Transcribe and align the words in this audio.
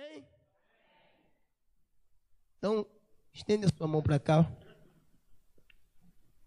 Amém? 0.00 0.24
Então, 2.56 2.86
estenda 3.34 3.66
a 3.66 3.70
sua 3.76 3.86
mão 3.86 4.00
para 4.00 4.18
cá. 4.18 4.50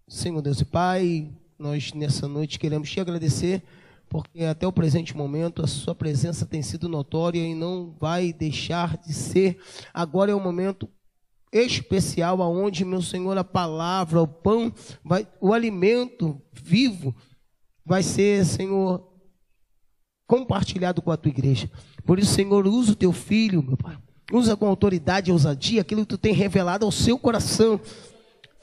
Senhor 0.07 0.41
Deus 0.41 0.59
e 0.59 0.65
Pai, 0.65 1.31
nós 1.59 1.93
nessa 1.93 2.27
noite 2.27 2.57
queremos 2.57 2.89
te 2.89 2.99
agradecer, 2.99 3.61
porque 4.09 4.43
até 4.43 4.65
o 4.65 4.73
presente 4.73 5.15
momento 5.15 5.61
a 5.61 5.67
sua 5.67 5.93
presença 5.93 6.47
tem 6.47 6.63
sido 6.63 6.89
notória 6.89 7.45
e 7.45 7.53
não 7.53 7.95
vai 7.99 8.33
deixar 8.33 8.97
de 8.97 9.13
ser. 9.13 9.61
Agora 9.93 10.31
é 10.31 10.35
o 10.35 10.39
momento 10.39 10.89
especial 11.51 12.41
aonde, 12.41 12.83
meu 12.83 13.03
Senhor, 13.03 13.37
a 13.37 13.43
palavra, 13.43 14.19
o 14.19 14.27
pão, 14.27 14.73
vai, 15.03 15.27
o 15.39 15.53
alimento 15.53 16.41
vivo 16.51 17.15
vai 17.85 18.01
ser, 18.01 18.45
Senhor, 18.45 19.12
compartilhado 20.27 21.01
com 21.01 21.11
a 21.11 21.17
tua 21.17 21.29
igreja. 21.29 21.69
Por 22.05 22.19
isso, 22.19 22.33
Senhor, 22.33 22.65
usa 22.67 22.93
o 22.93 22.95
teu 22.95 23.11
filho, 23.11 23.63
meu 23.63 23.77
Pai. 23.77 23.97
Usa 24.31 24.55
com 24.55 24.65
autoridade 24.67 25.29
e 25.29 25.33
ousadia 25.33 25.81
aquilo 25.81 26.01
que 26.01 26.07
tu 26.07 26.17
tem 26.17 26.33
revelado 26.33 26.85
ao 26.85 26.91
seu 26.91 27.19
coração 27.19 27.79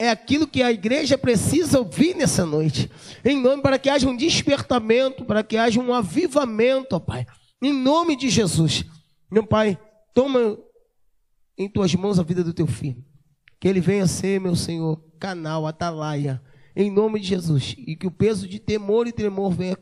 é 0.01 0.09
aquilo 0.09 0.47
que 0.47 0.63
a 0.63 0.71
igreja 0.71 1.15
precisa 1.15 1.77
ouvir 1.77 2.15
nessa 2.15 2.43
noite. 2.43 2.89
Em 3.23 3.39
nome, 3.39 3.61
para 3.61 3.77
que 3.77 3.87
haja 3.87 4.09
um 4.09 4.17
despertamento, 4.17 5.23
para 5.23 5.43
que 5.43 5.55
haja 5.55 5.79
um 5.79 5.93
avivamento, 5.93 6.95
ó 6.95 6.99
Pai. 6.99 7.27
Em 7.61 7.71
nome 7.71 8.15
de 8.15 8.27
Jesus. 8.27 8.83
Meu 9.29 9.45
Pai, 9.45 9.77
toma 10.11 10.57
em 11.55 11.69
tuas 11.69 11.93
mãos 11.93 12.17
a 12.17 12.23
vida 12.23 12.43
do 12.43 12.51
teu 12.51 12.65
filho. 12.65 13.05
Que 13.59 13.67
ele 13.67 13.79
venha 13.79 14.07
ser, 14.07 14.41
meu 14.41 14.55
Senhor, 14.55 14.99
canal, 15.19 15.67
atalaia. 15.67 16.41
Em 16.75 16.89
nome 16.89 17.19
de 17.19 17.27
Jesus. 17.27 17.75
E 17.77 17.95
que 17.95 18.07
o 18.07 18.11
peso 18.11 18.47
de 18.47 18.57
temor 18.57 19.05
e 19.05 19.11
tremor 19.11 19.51
venha 19.51 19.77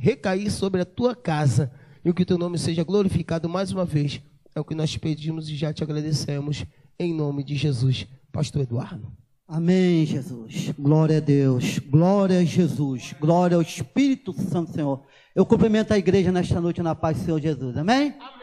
recair 0.00 0.50
sobre 0.50 0.80
a 0.80 0.84
tua 0.84 1.14
casa. 1.14 1.70
E 2.04 2.12
que 2.12 2.22
o 2.22 2.26
teu 2.26 2.38
nome 2.38 2.58
seja 2.58 2.82
glorificado 2.82 3.48
mais 3.48 3.70
uma 3.70 3.84
vez. 3.84 4.20
É 4.54 4.60
o 4.60 4.64
que 4.64 4.74
nós 4.74 4.90
te 4.90 4.98
pedimos 4.98 5.48
e 5.48 5.54
já 5.54 5.72
te 5.72 5.84
agradecemos. 5.84 6.64
Em 6.98 7.14
nome 7.14 7.44
de 7.44 7.54
Jesus. 7.54 8.06
Pastor 8.32 8.62
Eduardo. 8.62 9.12
Amém, 9.46 10.06
Jesus. 10.06 10.70
Glória 10.78 11.18
a 11.18 11.20
Deus. 11.20 11.78
Glória 11.80 12.38
a 12.38 12.44
Jesus. 12.44 13.14
Glória 13.20 13.56
ao 13.56 13.62
Espírito 13.62 14.32
Santo, 14.32 14.72
Senhor. 14.72 15.04
Eu 15.34 15.44
cumprimento 15.44 15.92
a 15.92 15.98
igreja 15.98 16.32
nesta 16.32 16.60
noite 16.60 16.82
na 16.82 16.94
paz 16.94 17.18
do 17.18 17.24
Senhor 17.24 17.40
Jesus. 17.40 17.76
Amém? 17.76 18.14
Amém. 18.18 18.40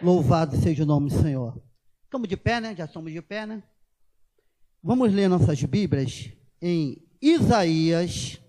Louvado 0.00 0.56
seja 0.56 0.84
o 0.84 0.86
nome 0.86 1.08
do 1.10 1.20
Senhor. 1.20 1.60
Estamos 2.04 2.28
de 2.28 2.36
pé, 2.36 2.60
né? 2.60 2.74
Já 2.76 2.84
estamos 2.84 3.12
de 3.12 3.20
pé, 3.20 3.44
né? 3.44 3.62
Vamos 4.82 5.12
ler 5.12 5.28
nossas 5.28 5.62
Bíblias 5.64 6.30
em 6.62 6.96
Isaías. 7.20 8.40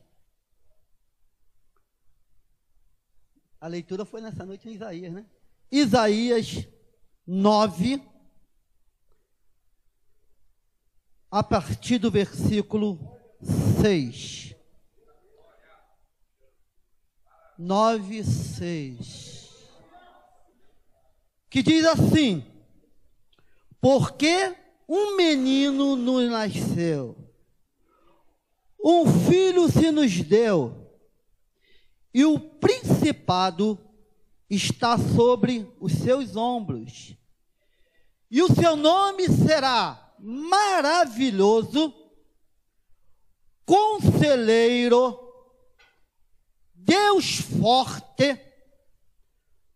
A 3.68 3.70
leitura 3.70 4.06
foi 4.06 4.22
nessa 4.22 4.46
noite 4.46 4.70
em 4.70 4.76
Isaías, 4.76 5.12
né? 5.12 5.26
Isaías 5.70 6.66
9 7.28 8.02
a 11.30 11.44
partir 11.44 11.98
do 11.98 12.10
versículo 12.10 12.98
6. 13.82 14.56
9, 17.58 18.24
6. 18.24 19.70
Que 21.50 21.62
diz 21.62 21.86
assim: 21.88 22.50
Porque 23.82 24.56
um 24.88 25.18
menino 25.18 25.98
nos 25.98 26.32
nasceu, 26.32 27.18
um 28.82 29.06
filho 29.30 29.70
se 29.70 29.92
nos 29.92 30.22
deu, 30.22 30.90
e 32.14 32.24
o 32.24 32.40
principado 33.08 33.80
está 34.50 34.98
sobre 34.98 35.72
os 35.80 35.94
seus 35.94 36.36
ombros, 36.36 37.16
e 38.30 38.42
o 38.42 38.54
seu 38.54 38.76
nome 38.76 39.28
será 39.30 40.14
maravilhoso, 40.20 41.94
conselheiro, 43.66 45.18
Deus 46.74 47.38
forte, 47.38 48.44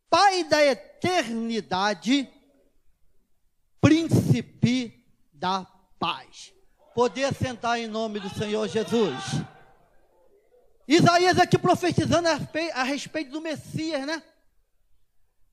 Pai 0.10 0.44
da 0.44 0.62
eternidade, 0.66 2.30
príncipe 3.80 5.06
da 5.32 5.66
paz. 5.98 6.52
Poder 6.94 7.34
sentar 7.34 7.80
em 7.80 7.88
nome 7.88 8.20
do 8.20 8.30
Senhor 8.30 8.68
Jesus. 8.68 9.16
Isaías 10.88 11.38
aqui 11.38 11.58
profetizando 11.58 12.28
a 12.74 12.84
respeito 12.84 13.32
do 13.32 13.42
Messias, 13.42 14.06
né? 14.06 14.22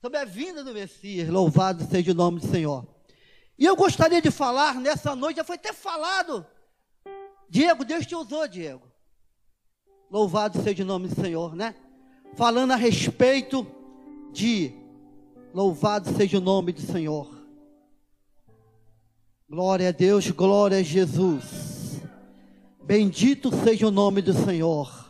Sobre 0.00 0.18
a 0.18 0.24
vinda 0.24 0.64
do 0.64 0.72
Messias. 0.72 1.28
Louvado 1.28 1.84
seja 1.84 2.12
o 2.12 2.14
nome 2.14 2.40
do 2.40 2.48
Senhor. 2.48 2.86
E 3.58 3.64
eu 3.64 3.74
gostaria 3.74 4.22
de 4.22 4.30
falar 4.30 4.76
nessa 4.76 5.16
noite, 5.16 5.38
já 5.38 5.44
foi 5.44 5.56
até 5.56 5.72
falado. 5.72 6.46
Diego, 7.48 7.84
Deus 7.84 8.06
te 8.06 8.14
usou, 8.14 8.46
Diego. 8.46 8.86
Louvado 10.10 10.62
seja 10.62 10.84
o 10.84 10.86
nome 10.86 11.08
do 11.08 11.20
Senhor, 11.20 11.54
né? 11.54 11.74
Falando 12.34 12.72
a 12.72 12.76
respeito 12.76 13.66
de 14.32 14.72
louvado 15.52 16.14
seja 16.16 16.38
o 16.38 16.40
nome 16.40 16.72
do 16.72 16.80
Senhor. 16.80 17.36
Glória 19.48 19.88
a 19.88 19.92
Deus, 19.92 20.30
glória 20.30 20.78
a 20.78 20.82
Jesus. 20.82 22.00
Bendito 22.84 23.50
seja 23.64 23.88
o 23.88 23.90
nome 23.90 24.22
do 24.22 24.32
Senhor. 24.32 25.07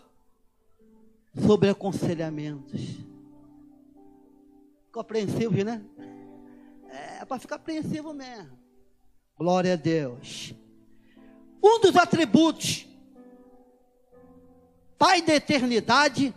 Sobre 1.35 1.69
aconselhamentos. 1.69 2.81
Ficou 4.87 5.01
apreensivo, 5.01 5.63
né? 5.65 5.85
É 7.21 7.25
para 7.25 7.39
ficar 7.39 7.57
apreensivo 7.57 8.13
mesmo. 8.13 8.59
Glória 9.37 9.75
a 9.75 9.77
Deus. 9.77 10.55
Um 11.63 11.81
dos 11.81 11.97
atributos, 11.97 12.87
Pai 14.97 15.23
da 15.23 15.35
eternidade, 15.35 16.35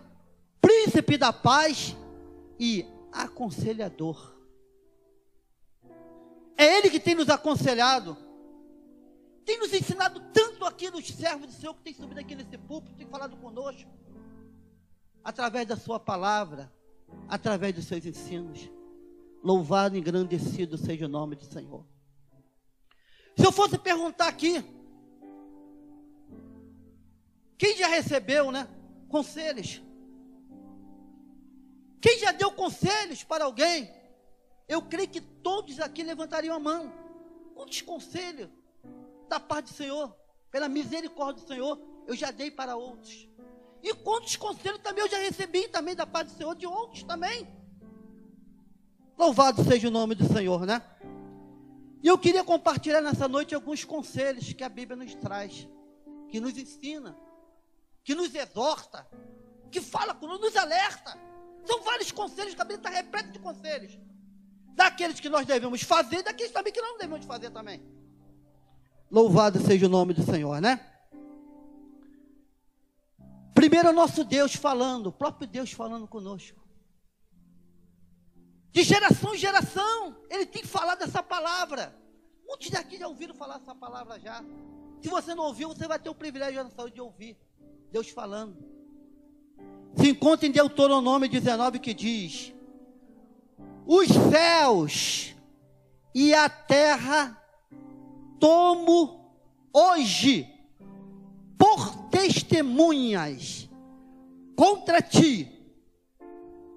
Príncipe 0.60 1.18
da 1.18 1.34
paz 1.34 1.98
e 2.60 2.86
aconselhador. 3.12 4.36
É 6.56 6.78
Ele 6.78 6.92
que 6.92 7.00
tem 7.00 7.16
nos 7.16 7.30
aconselhado, 7.30 8.16
tem 9.44 9.58
nos 9.58 9.74
ensinado 9.74 10.20
tanto 10.32 10.64
aqui 10.64 10.92
nos 10.92 11.08
servos 11.08 11.48
do 11.48 11.54
Senhor 11.54 11.74
que 11.74 11.82
tem 11.82 11.94
subido 11.94 12.20
aqui 12.20 12.36
nesse 12.36 12.56
púlpito, 12.58 12.96
tem 12.96 13.08
falado 13.08 13.36
conosco, 13.38 13.90
através 15.24 15.68
da 15.68 15.76
Sua 15.76 16.00
palavra, 16.00 16.72
através 17.28 17.74
dos 17.76 17.86
seus 17.86 18.06
ensinos. 18.06 18.70
Louvado 19.44 19.96
e 19.96 20.00
engrandecido 20.00 20.78
seja 20.78 21.06
o 21.06 21.10
nome 21.10 21.36
do 21.36 21.46
Senhor. 21.46 21.86
Se 23.36 23.46
eu 23.46 23.52
fosse 23.52 23.78
perguntar 23.78 24.28
aqui, 24.28 24.64
quem 27.58 27.76
já 27.78 27.88
recebeu, 27.88 28.52
né? 28.52 28.68
Conselhos. 29.08 29.82
Quem 32.02 32.20
já 32.20 32.32
deu 32.32 32.52
conselhos 32.52 33.24
para 33.24 33.46
alguém? 33.46 33.92
Eu 34.68 34.82
creio 34.82 35.10
que 35.10 35.22
todos 35.22 35.80
aqui 35.80 36.02
levantariam 36.02 36.56
a 36.56 36.60
mão. 36.60 36.92
Quantos 37.54 37.82
conselhos 37.82 38.50
da 39.30 39.40
parte 39.40 39.72
do 39.72 39.76
Senhor, 39.76 40.16
pela 40.50 40.68
misericórdia 40.68 41.44
do 41.44 41.48
Senhor, 41.48 41.80
eu 42.08 42.16
já 42.16 42.32
dei 42.32 42.50
para 42.50 42.76
outros. 42.76 43.28
E 43.84 43.94
quantos 43.96 44.36
conselhos 44.36 44.80
também 44.80 45.04
eu 45.04 45.10
já 45.10 45.18
recebi 45.18 45.68
também 45.68 45.96
da 45.96 46.06
parte 46.06 46.32
do 46.32 46.38
Senhor, 46.38 46.56
de 46.56 46.68
outros 46.68 47.04
também. 47.04 47.48
Louvado 49.18 49.64
seja 49.64 49.88
o 49.88 49.92
nome 49.92 50.16
do 50.16 50.26
Senhor, 50.32 50.66
né? 50.66 50.82
E 52.04 52.08
eu 52.08 52.18
queria 52.18 52.44
compartilhar 52.44 53.02
nessa 53.02 53.28
noite 53.28 53.54
alguns 53.54 53.84
conselhos 53.84 54.54
que 54.54 54.64
a 54.64 54.70
Bíblia 54.70 54.96
nos 54.98 55.14
traz, 55.16 55.68
que 56.30 56.40
nos 56.40 56.58
ensina, 56.58 57.16
que 58.04 58.16
nos 58.16 58.34
exorta, 58.34 59.08
que 59.70 59.80
fala 59.80 60.14
conosco, 60.14 60.46
nos 60.46 60.56
alerta. 60.56 61.18
São 61.66 61.82
vários 61.84 62.12
conselhos 62.12 62.56
a 62.60 62.64
Bíblia 62.64 62.78
está 62.78 62.90
repleta 62.90 63.30
de 63.30 63.40
conselhos. 63.40 64.00
Daqueles 64.74 65.20
que 65.20 65.30
nós 65.30 65.46
devemos 65.46 65.84
fazer, 65.84 66.24
daqueles 66.24 66.52
também 66.52 66.74
que 66.74 66.82
não 66.82 66.98
devemos 66.98 67.26
fazer 67.26 67.52
também. 67.52 67.84
Louvado 69.12 69.60
seja 69.60 69.86
o 69.86 69.90
nome 69.90 70.14
do 70.14 70.24
Senhor, 70.24 70.60
né? 70.62 70.91
Primeiro 73.62 73.90
é 73.90 73.92
o 73.92 73.94
nosso 73.94 74.24
Deus 74.24 74.56
falando, 74.56 75.06
o 75.06 75.12
próprio 75.12 75.48
Deus 75.48 75.72
falando 75.72 76.08
conosco. 76.08 76.60
De 78.72 78.82
geração 78.82 79.36
em 79.36 79.38
geração, 79.38 80.18
ele 80.32 80.48
tem 80.48 80.64
falado 80.64 81.04
essa 81.04 81.22
palavra. 81.22 81.96
Muitos 82.44 82.72
daqui 82.72 82.98
já 82.98 83.08
ouviram 83.08 83.36
falar 83.36 83.58
essa 83.58 83.76
palavra 83.76 84.20
já. 84.20 84.44
Se 85.00 85.10
você 85.10 85.36
não 85.36 85.44
ouviu, 85.44 85.70
você 85.70 85.88
vai 85.88 86.00
ter 86.00 86.10
o 86.10 86.16
privilégio 86.16 86.68
de 86.92 87.00
ouvir 87.00 87.38
Deus 87.92 88.10
falando. 88.10 88.58
Se 89.96 90.10
encontra 90.10 90.48
em 90.48 90.52
Deuteronômio 90.52 91.30
19 91.30 91.78
que 91.78 91.94
diz: 91.94 92.52
Os 93.86 94.08
céus 94.32 95.36
e 96.16 96.34
a 96.34 96.50
terra 96.50 97.40
tomo 98.40 99.32
hoje 99.72 100.52
testemunhas 102.12 103.70
contra 104.56 105.02
ti 105.02 105.48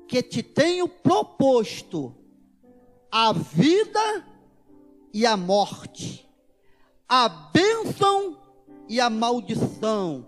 que 0.07 0.23
te 0.23 0.43
tenho 0.43 0.89
proposto 0.89 2.15
a 3.11 3.33
vida 3.33 4.25
e 5.13 5.27
a 5.27 5.37
morte, 5.37 6.29
a 7.09 7.29
bênção 7.29 8.39
e 8.89 9.01
a 9.01 9.11
maldição. 9.11 10.27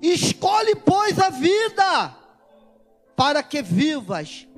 Escolhe, 0.00 0.74
pois, 0.74 1.18
a 1.18 1.30
vida, 1.30 2.16
para 3.14 3.42
que 3.42 3.62
vivas, 3.62 4.48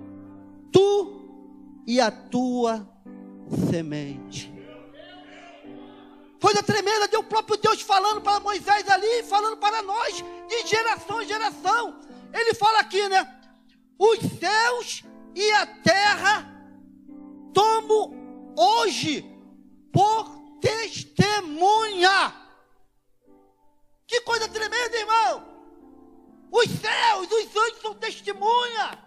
tu 0.73 1.83
e 1.87 2.01
a 2.01 2.11
tua 2.11 2.89
semente. 3.71 4.54
Coisa 6.45 6.63
tremenda, 6.63 7.09
deu 7.09 7.21
o 7.21 7.25
próprio 7.25 7.57
Deus 7.57 7.81
falando 7.81 8.21
para 8.21 8.39
Moisés 8.39 8.87
ali, 8.91 9.23
falando 9.23 9.57
para 9.57 9.81
nós, 9.81 10.23
de 10.47 10.67
geração 10.67 11.23
em 11.23 11.27
geração. 11.27 11.99
Ele 12.35 12.53
fala 12.53 12.81
aqui, 12.81 13.09
né? 13.09 13.27
Os 13.99 14.19
céus 14.39 15.03
e 15.35 15.51
a 15.53 15.67
terra 15.67 16.47
tomo 17.55 18.53
hoje 18.59 19.25
por 19.91 20.29
testemunha. 20.61 22.35
Que 24.07 24.21
coisa 24.21 24.47
tremenda, 24.47 24.99
irmão! 24.99 25.49
Os 26.53 26.69
céus, 26.73 27.27
os 27.27 27.57
anjos 27.57 27.81
são 27.81 27.95
testemunha. 27.95 29.03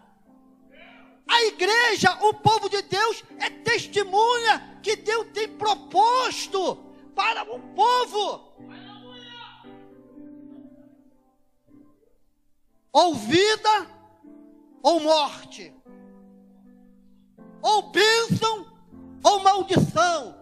A 1.30 1.44
igreja, 1.44 2.18
o 2.19 2.34
povo 2.34 2.68
de 2.68 2.81
Deus, 2.81 3.24
é 3.38 3.48
testemunha 3.51 4.80
que 4.81 4.95
Deus 4.95 5.28
tem 5.36 5.48
proposto 5.50 6.87
para 7.18 7.44
o 7.52 7.60
povo. 7.74 8.54
Ou 12.94 13.16
vida 13.16 13.75
ou 14.84 15.00
morte. 15.00 15.74
Ou 17.62 17.92
bênção 17.92 18.72
ou 19.24 19.40
maldição. 19.40 20.38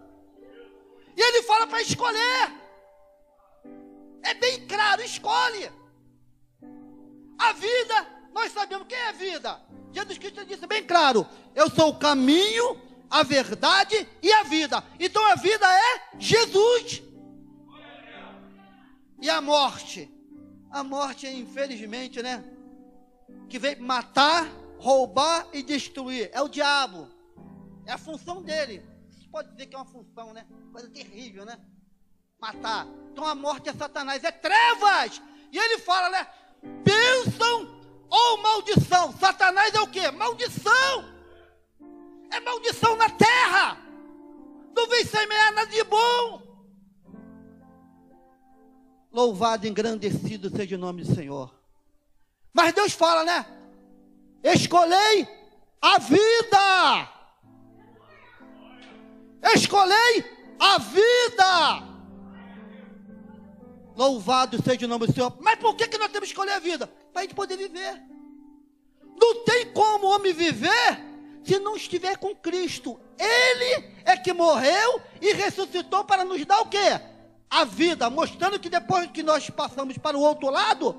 E 1.16 1.20
ele 1.20 1.42
fala 1.44 1.66
para 1.66 1.80
escolher. 1.80 2.52
É 4.22 4.34
bem 4.34 4.66
claro, 4.66 5.00
escolhe. 5.02 5.72
A 7.38 7.52
vida, 7.52 8.06
nós 8.34 8.52
sabemos 8.52 8.86
quem 8.86 8.98
é 8.98 9.12
vida. 9.14 9.62
Jesus 9.92 10.18
Cristo 10.18 10.44
disse 10.44 10.66
bem 10.66 10.84
claro: 10.84 11.26
Eu 11.54 11.70
sou 11.70 11.88
o 11.88 11.98
caminho, 11.98 12.78
a 13.10 13.22
verdade 13.22 14.08
e 14.22 14.32
a 14.32 14.42
vida. 14.44 14.82
Então 14.98 15.24
a 15.24 15.34
vida 15.34 15.66
é 15.66 16.18
Jesus. 16.18 17.02
E 19.20 19.30
a 19.30 19.40
morte? 19.40 20.10
A 20.70 20.82
morte, 20.84 21.26
infelizmente, 21.26 22.22
né? 22.22 22.44
Que 23.48 23.58
vem 23.58 23.76
matar, 23.76 24.46
roubar 24.78 25.46
e 25.52 25.62
destruir. 25.62 26.30
É 26.32 26.40
o 26.42 26.48
diabo. 26.48 27.08
É 27.86 27.92
a 27.92 27.98
função 27.98 28.42
dele. 28.42 28.84
Você 29.10 29.28
pode 29.28 29.50
dizer 29.52 29.66
que 29.66 29.74
é 29.74 29.78
uma 29.78 29.86
função, 29.86 30.32
né? 30.32 30.46
Coisa 30.72 30.88
terrível, 30.90 31.44
né? 31.44 31.58
Matar. 32.38 32.86
Então 33.12 33.24
a 33.24 33.34
morte 33.34 33.68
é 33.68 33.72
Satanás, 33.72 34.22
é 34.24 34.30
trevas. 34.30 35.22
E 35.50 35.58
ele 35.58 35.78
fala, 35.78 36.10
né? 36.10 36.26
Bênção 36.82 37.80
ou 38.10 38.42
maldição. 38.42 39.12
Satanás 39.18 39.74
é 39.74 39.80
o 39.80 39.86
que? 39.86 40.10
Maldição. 40.10 41.15
É 42.36 42.40
maldição 42.40 42.94
na 42.96 43.08
terra. 43.08 43.78
Não 44.74 44.86
vem 44.88 45.06
semear 45.06 45.54
nada 45.54 45.70
de 45.70 45.82
bom. 45.84 46.42
Louvado 49.10 49.66
e 49.66 49.70
engrandecido 49.70 50.54
seja 50.54 50.76
o 50.76 50.78
nome 50.78 51.02
do 51.02 51.14
Senhor. 51.14 51.54
Mas 52.52 52.74
Deus 52.74 52.92
fala, 52.92 53.24
né? 53.24 53.46
Escolhei 54.44 55.26
a 55.80 55.98
vida. 55.98 57.12
Escolhei 59.54 60.24
a 60.60 60.78
vida. 60.78 61.86
Louvado 63.96 64.62
seja 64.62 64.84
o 64.84 64.88
nome 64.90 65.06
do 65.06 65.12
Senhor. 65.14 65.34
Mas 65.40 65.58
por 65.58 65.74
que, 65.74 65.88
que 65.88 65.96
nós 65.96 66.12
temos 66.12 66.28
que 66.28 66.34
escolher 66.34 66.52
a 66.52 66.58
vida? 66.58 66.86
Para 66.86 67.22
a 67.22 67.24
gente 67.24 67.34
poder 67.34 67.56
viver. 67.56 68.02
Não 69.18 69.42
tem 69.42 69.72
como 69.72 70.08
o 70.08 70.10
homem 70.10 70.34
viver 70.34 71.05
se 71.46 71.60
não 71.60 71.76
estiver 71.76 72.18
com 72.18 72.34
Cristo. 72.34 72.98
Ele 73.16 73.88
é 74.04 74.16
que 74.16 74.32
morreu 74.32 75.00
e 75.20 75.32
ressuscitou 75.32 76.04
para 76.04 76.24
nos 76.24 76.44
dar 76.44 76.60
o 76.60 76.68
quê? 76.68 77.00
A 77.48 77.64
vida, 77.64 78.10
mostrando 78.10 78.58
que 78.58 78.68
depois 78.68 79.08
que 79.12 79.22
nós 79.22 79.48
passamos 79.48 79.96
para 79.96 80.18
o 80.18 80.20
outro 80.20 80.50
lado, 80.50 80.96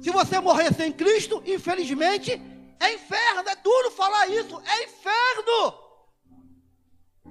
se 0.00 0.10
você 0.10 0.38
morrer 0.38 0.72
sem 0.72 0.92
Cristo, 0.92 1.42
infelizmente, 1.44 2.40
é 2.78 2.94
inferno. 2.94 3.48
É 3.48 3.56
duro 3.56 3.90
falar 3.90 4.28
isso, 4.28 4.62
é 4.64 4.84
inferno. 4.84 5.74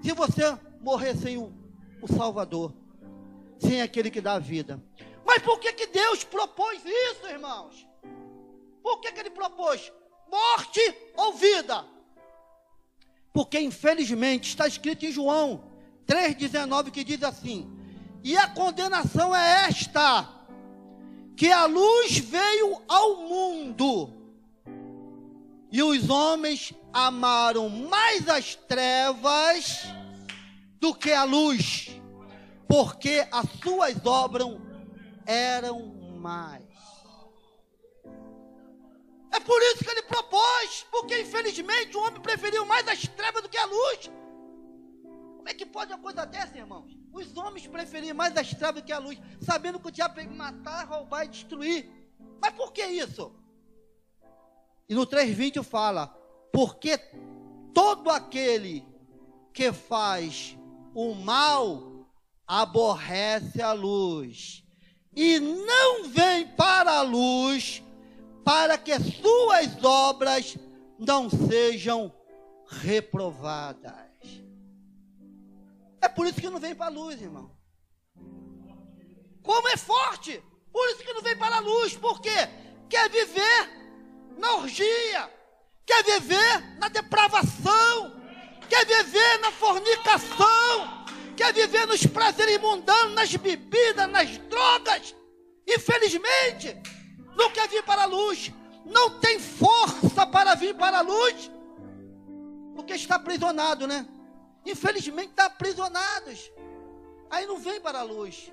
Se 0.04 0.12
você 0.12 0.58
morrer 0.81 1.16
sem 1.16 1.38
o, 1.38 1.54
o 2.02 2.14
Salvador, 2.14 2.74
sem 3.58 3.81
aquele 3.81 4.12
que 4.12 4.19
dá 4.19 4.34
a 4.34 4.40
vida. 4.40 4.84
Mas 5.25 5.42
por 5.42 5.58
que, 5.60 5.72
que 5.72 5.88
Deus 5.88 6.25
propôs 6.25 6.81
isso, 6.86 7.28
irmãos? 7.30 7.88
Por 8.84 9.00
que, 9.00 9.12
que 9.14 9.19
ele 9.22 9.30
propôs 9.30 9.92
morte 10.30 10.96
ou 11.16 11.34
vida? 11.34 11.86
Porque 13.38 13.60
infelizmente 13.60 14.50
está 14.50 14.68
escrito 14.68 15.06
em 15.06 15.12
João 15.12 15.62
3,19 16.07 16.89
que 16.89 17.04
diz 17.04 17.22
assim: 17.22 17.72
E 18.24 18.36
a 18.36 18.48
condenação 18.48 19.36
é 19.36 19.68
esta, 19.69 20.28
que 21.36 21.51
a 21.51 21.68
luz 21.68 22.18
veio 22.18 22.81
ao 22.88 23.18
mundo, 23.30 24.12
e 25.72 25.84
os 25.84 26.10
homens 26.10 26.74
amaram 26.92 27.69
mais 27.69 28.28
as 28.28 28.56
trevas 28.56 29.83
do 30.80 30.95
que 30.95 31.12
a 31.13 31.24
luz, 31.24 31.92
porque 32.68 33.24
as 33.31 33.45
suas 33.62 34.04
obras 34.04 34.48
eram 35.28 35.94
mais. 36.19 36.67
É 39.32 39.40
por 39.40 39.62
isso 39.62 39.84
que 39.84 39.90
ele 39.90 40.04
propôs, 40.04 40.86
porque 40.92 41.22
infelizmente 41.22 41.96
o 41.96 42.02
homem 42.02 42.22
preferiu 42.22 42.66
mais 42.66 42.88
as 42.88 43.02
trevas 43.08 43.42
do 43.42 43.50
que 43.50 43.58
a 43.58 43.66
luz. 43.66 44.10
Como 45.38 45.50
é 45.50 45.54
que 45.54 45.66
pode 45.66 45.94
uma 45.94 46.00
coisa 46.00 46.26
dessa, 46.26 46.58
irmãos? 46.58 46.98
Os 47.12 47.36
homens 47.38 47.68
preferiam 47.68 48.16
mais 48.16 48.36
as 48.36 48.50
trevas 48.50 48.82
do 48.82 48.86
que 48.86 48.92
a 48.92 49.00
luz, 49.00 49.20
sabendo 49.42 49.80
que 49.80 49.88
o 49.88 49.92
diabo 49.92 50.16
veio 50.16 50.32
matar, 50.32 50.88
roubar 50.88 51.26
e 51.26 51.30
destruir. 51.30 51.90
Mas 52.42 52.54
por 52.54 52.72
que 52.72 52.86
isso? 52.86 53.34
E 54.90 54.96
no 54.96 55.06
3,20 55.06 55.64
fala: 55.64 56.08
porque 56.52 56.98
todo 57.74 58.10
aquele 58.10 58.86
que 59.54 59.72
faz 59.72 60.58
o 60.94 61.14
mal 61.14 62.07
aborrece 62.48 63.62
a 63.62 63.74
luz 63.74 64.64
e 65.16 65.40
não 65.40 66.10
vem 66.10 66.48
para 66.56 67.00
a 67.00 67.02
luz 67.02 67.84
para 68.47 68.77
que 68.77 68.97
suas 68.97 69.83
obras 69.83 70.57
não 70.97 71.30
sejam 71.30 72.16
reprovadas. 72.66 73.92
É 76.01 76.07
por 76.07 76.25
isso 76.25 76.39
que 76.39 76.49
não 76.49 76.57
vem 76.57 76.73
para 76.73 76.85
a 76.85 76.89
luz, 76.89 77.21
irmão. 77.21 77.51
Como 79.44 79.68
é 79.68 79.75
forte! 79.75 80.42
Por 80.71 80.87
isso 80.87 81.04
que 81.04 81.11
não 81.11 81.21
vem 81.21 81.35
para 81.35 81.57
a 81.57 81.59
luz, 81.59 81.97
porque 81.97 82.30
quer 82.89 83.09
viver 83.09 83.69
na 84.37 84.56
orgia, 84.56 85.30
quer 85.85 86.06
viver 86.06 86.77
na 86.80 86.87
depravação, 86.87 88.16
quer 88.69 88.85
viver 88.85 89.39
na 89.42 89.51
fornicação, 89.51 91.06
quer 91.35 91.54
viver 91.54 91.85
nos 91.85 92.06
prazeres 92.06 92.61
mundanos, 92.61 93.13
nas 93.13 93.35
bebidas, 93.35 94.09
nas 94.09 94.37
drogas. 94.37 95.13
Infelizmente, 95.68 96.81
não 97.38 97.52
quer 97.52 97.70
vir 97.70 97.84
para 97.84 98.02
a 98.02 98.06
luz, 98.06 98.52
não 98.84 99.20
tem 99.20 99.40
força 99.40 100.26
para 100.26 100.56
vir 100.56 100.76
para 100.76 100.98
a 100.98 101.02
luz, 101.02 101.52
porque 102.76 102.94
está 102.94 103.16
aprisionado, 103.16 103.86
né? 103.86 104.08
Infelizmente 104.66 105.30
está 105.30 105.46
aprisionados. 105.46 106.52
Aí 107.30 107.46
não 107.46 107.58
vem 107.58 107.80
para 107.80 108.00
a 108.00 108.04
luz. 108.04 108.52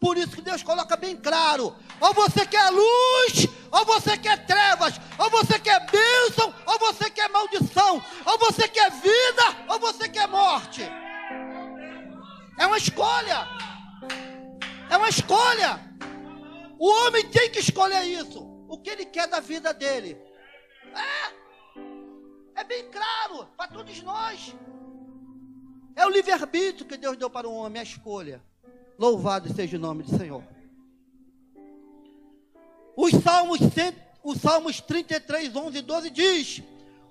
Por 0.00 0.16
isso 0.16 0.34
que 0.34 0.42
Deus 0.42 0.62
coloca 0.62 0.96
bem 0.96 1.16
claro: 1.16 1.76
ou 2.00 2.14
você 2.14 2.44
quer 2.46 2.68
luz, 2.70 3.46
ou 3.70 3.84
você 3.84 4.16
quer 4.18 4.44
trevas, 4.44 4.94
ou 5.18 5.30
você 5.30 5.58
quer 5.58 5.86
bênção, 5.90 6.52
ou 6.66 6.78
você 6.78 7.10
quer 7.10 7.28
maldição, 7.28 8.02
ou 8.24 8.38
você 8.38 8.66
quer 8.66 8.90
vida, 8.90 9.44
ou 9.68 9.78
você 9.78 10.08
quer 10.08 10.26
morte. 10.26 10.82
É 12.58 12.66
uma 12.66 12.78
escolha. 12.78 13.46
É 14.88 14.96
uma 14.96 15.08
escolha. 15.08 15.89
O 16.80 16.88
homem 16.88 17.28
tem 17.28 17.50
que 17.50 17.58
escolher 17.58 18.04
isso. 18.04 18.40
O 18.66 18.78
que 18.78 18.88
ele 18.88 19.04
quer 19.04 19.28
da 19.28 19.38
vida 19.38 19.74
dele. 19.74 20.16
É. 20.94 22.60
É 22.60 22.64
bem 22.64 22.90
claro 22.90 23.46
para 23.54 23.68
todos 23.68 24.02
nós. 24.02 24.56
É 25.94 26.06
o 26.06 26.08
livre-arbítrio 26.08 26.86
que 26.86 26.96
Deus 26.96 27.18
deu 27.18 27.28
para 27.28 27.46
o 27.46 27.52
homem, 27.52 27.80
a 27.80 27.82
escolha. 27.82 28.42
Louvado 28.98 29.52
seja 29.52 29.76
o 29.76 29.80
nome 29.80 30.04
do 30.04 30.16
Senhor. 30.16 30.42
Os 32.96 33.12
Salmos, 33.22 33.60
os 34.24 34.38
Salmos 34.40 34.80
33, 34.80 35.54
11 35.54 35.76
e 35.76 35.82
12 35.82 36.10
diz: 36.10 36.62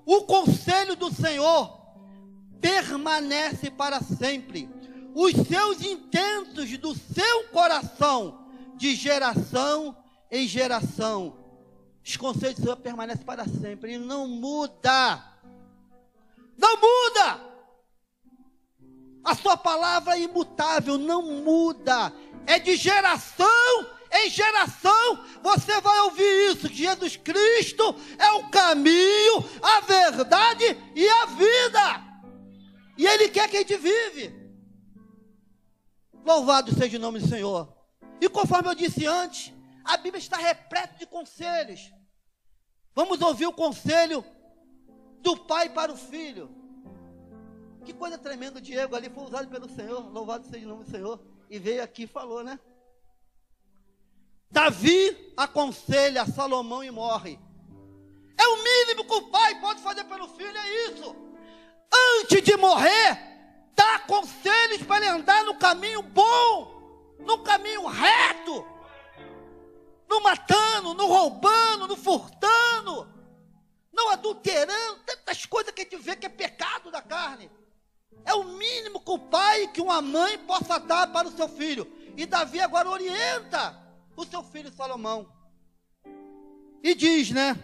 O 0.04 0.24
conselho 0.24 0.96
do 0.96 1.14
Senhor 1.14 1.80
permanece 2.60 3.70
para 3.70 4.02
sempre. 4.02 4.68
Os 5.14 5.34
seus 5.48 5.84
intentos 5.84 6.76
do 6.80 6.96
seu 6.96 7.44
coração, 7.50 8.49
de 8.80 8.96
geração 8.96 9.96
em 10.32 10.48
geração. 10.48 11.38
Os 12.04 12.16
conceitos 12.16 12.62
do 12.62 12.64
Senhor 12.64 12.78
permanecem 12.78 13.26
para 13.26 13.46
sempre. 13.46 13.94
Ele 13.94 14.06
não 14.06 14.26
muda. 14.26 15.22
Não 16.58 16.78
muda. 16.78 17.50
A 19.24 19.36
sua 19.36 19.58
palavra 19.58 20.16
é 20.16 20.22
imutável, 20.22 20.98
não 20.98 21.22
muda. 21.22 22.14
É 22.48 22.58
de 22.58 22.78
geração 22.78 23.86
em 24.12 24.30
geração. 24.30 25.26
Você 25.44 25.82
vai 25.82 26.00
ouvir 26.00 26.52
isso. 26.52 26.70
Jesus 26.70 27.18
Cristo 27.18 27.94
é 28.18 28.32
o 28.32 28.50
caminho, 28.50 29.44
a 29.62 29.82
verdade 29.82 30.66
e 30.96 31.08
a 31.08 31.26
vida. 31.26 32.10
E 32.98 33.06
Ele 33.06 33.28
quer 33.28 33.50
que 33.50 33.58
a 33.58 33.60
gente 33.60 33.76
vive. 33.76 34.34
Louvado 36.26 36.74
seja 36.74 36.98
o 36.98 37.02
nome 37.02 37.20
do 37.20 37.28
Senhor. 37.28 37.79
E 38.22 38.30
conforme 38.30 38.70
eu 38.70 38.76
disse 38.76 39.06
antes, 39.06 39.54
a 39.84 39.98
Bíblia 39.98 40.20
está 40.20 40.38
repleta 40.38 40.98
de 40.98 41.06
conselhos. 41.06 41.92
Vamos 42.94 43.22
ouvir 43.22 43.48
o 43.48 43.54
conselho 43.54 44.26
do 45.22 45.38
pai 45.38 45.70
para 45.70 45.92
o 45.92 45.98
filho. 45.98 46.50
Que 47.86 47.94
coisa 47.94 48.18
tremenda, 48.18 48.60
o 48.60 48.62
Diego 48.62 48.96
ali 48.96 49.10
foi 49.10 49.24
usado 49.24 49.48
pelo 49.48 49.70
Senhor, 49.70 50.12
louvado 50.12 50.46
seja 50.48 50.66
o 50.66 50.70
nome 50.70 50.84
do 50.84 50.92
Senhor, 50.92 51.20
e 51.50 51.58
veio 51.58 51.82
aqui 51.82 52.04
e 52.04 52.08
falou, 52.08 52.44
né? 52.44 52.60
Davi 54.52 55.34
aconselha 55.38 56.26
Salomão 56.26 56.84
e 56.84 56.92
morre. 56.92 57.40
É 58.38 58.48
o 58.48 58.64
mínimo 58.64 59.06
que 59.06 59.14
o 59.14 59.30
pai 59.30 59.60
pode 59.60 59.82
fazer 59.82 60.04
pelo 60.06 60.28
filho, 60.30 60.58
é 60.58 60.86
isso. 60.88 61.16
Antes 62.22 62.44
de 62.44 62.56
morrer, 62.58 63.18
dá 63.76 64.00
conselhos 64.00 64.84
para 64.84 64.98
ele 64.98 65.08
andar 65.08 65.44
no 65.44 65.56
caminho 65.56 66.02
bom, 66.02 66.79
no 67.20 67.40
caminho 67.40 67.86
reto, 67.86 68.66
não 70.08 70.22
matando, 70.22 70.94
não 70.94 71.08
roubando, 71.08 71.88
não 71.88 71.96
furtando, 71.96 73.08
não 73.92 74.10
adulterando, 74.10 75.02
tantas 75.06 75.46
coisas 75.46 75.74
que 75.74 75.82
a 75.82 75.84
gente 75.84 75.98
vê 75.98 76.16
que 76.16 76.26
é 76.26 76.30
pecado 76.30 76.90
da 76.90 77.02
carne. 77.02 77.52
É 78.26 78.34
o 78.34 78.44
mínimo 78.44 79.00
que 79.00 79.12
o 79.12 79.20
pai, 79.20 79.68
que 79.68 79.82
uma 79.82 80.02
mãe 80.02 80.38
possa 80.40 80.80
dar 80.80 81.12
para 81.12 81.28
o 81.28 81.32
seu 81.32 81.48
filho. 81.48 81.88
E 82.18 82.26
Davi 82.26 82.60
agora 82.60 82.90
orienta 82.90 83.78
o 84.16 84.26
seu 84.26 84.44
filho 84.44 84.72
Salomão. 84.72 85.32
E 86.84 86.96
diz, 86.96 87.32
né? 87.32 87.58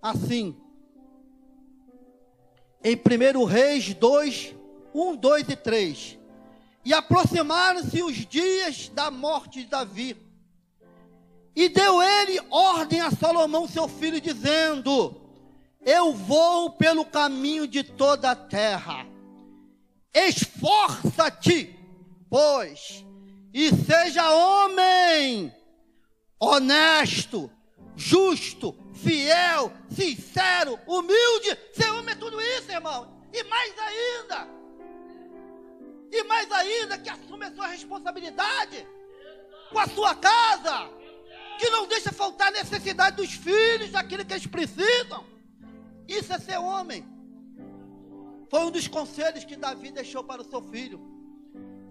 Assim. 0.00 0.56
Em 2.82 2.96
1 2.96 3.44
Reis 3.44 3.92
2, 3.94 4.54
1, 4.94 5.16
2 5.16 5.48
e 5.48 5.56
3. 5.56 6.19
E 6.84 6.94
aproximaram-se 6.94 8.02
os 8.02 8.16
dias 8.26 8.88
da 8.88 9.10
morte 9.10 9.62
de 9.62 9.66
Davi. 9.66 10.16
E 11.54 11.68
deu 11.68 12.02
ele 12.02 12.40
ordem 12.50 13.00
a 13.00 13.10
Salomão, 13.10 13.68
seu 13.68 13.88
filho, 13.88 14.20
dizendo: 14.20 15.20
Eu 15.84 16.12
vou 16.12 16.70
pelo 16.70 17.04
caminho 17.04 17.66
de 17.66 17.82
toda 17.82 18.30
a 18.30 18.36
terra 18.36 19.10
Esforça-te, 20.12 21.78
pois, 22.28 23.04
e 23.54 23.70
seja 23.70 24.28
homem 24.32 25.54
honesto, 26.38 27.50
justo, 27.94 28.76
fiel, 28.92 29.72
sincero, 29.88 30.78
humilde. 30.86 31.56
Ser 31.72 31.90
homem 31.90 32.12
é 32.12 32.18
tudo 32.18 32.40
isso, 32.40 32.72
irmão. 32.72 33.20
E 33.32 33.44
mais 33.44 33.72
ainda. 33.78 34.48
E 36.10 36.24
mais 36.24 36.50
ainda 36.50 36.98
que 36.98 37.08
assume 37.08 37.46
a 37.46 37.54
sua 37.54 37.66
responsabilidade 37.68 38.86
com 39.70 39.78
a 39.78 39.86
sua 39.86 40.14
casa. 40.14 40.88
Que 41.58 41.70
não 41.70 41.86
deixa 41.86 42.10
faltar 42.10 42.48
a 42.48 42.52
necessidade 42.52 43.16
dos 43.16 43.32
filhos, 43.32 43.90
daquilo 43.90 44.24
que 44.24 44.32
eles 44.32 44.46
precisam. 44.46 45.24
Isso 46.08 46.32
é 46.32 46.38
ser 46.38 46.58
homem. 46.58 47.06
Foi 48.50 48.64
um 48.64 48.70
dos 48.70 48.88
conselhos 48.88 49.44
que 49.44 49.56
Davi 49.56 49.92
deixou 49.92 50.24
para 50.24 50.42
o 50.42 50.44
seu 50.44 50.62
filho. 50.62 51.00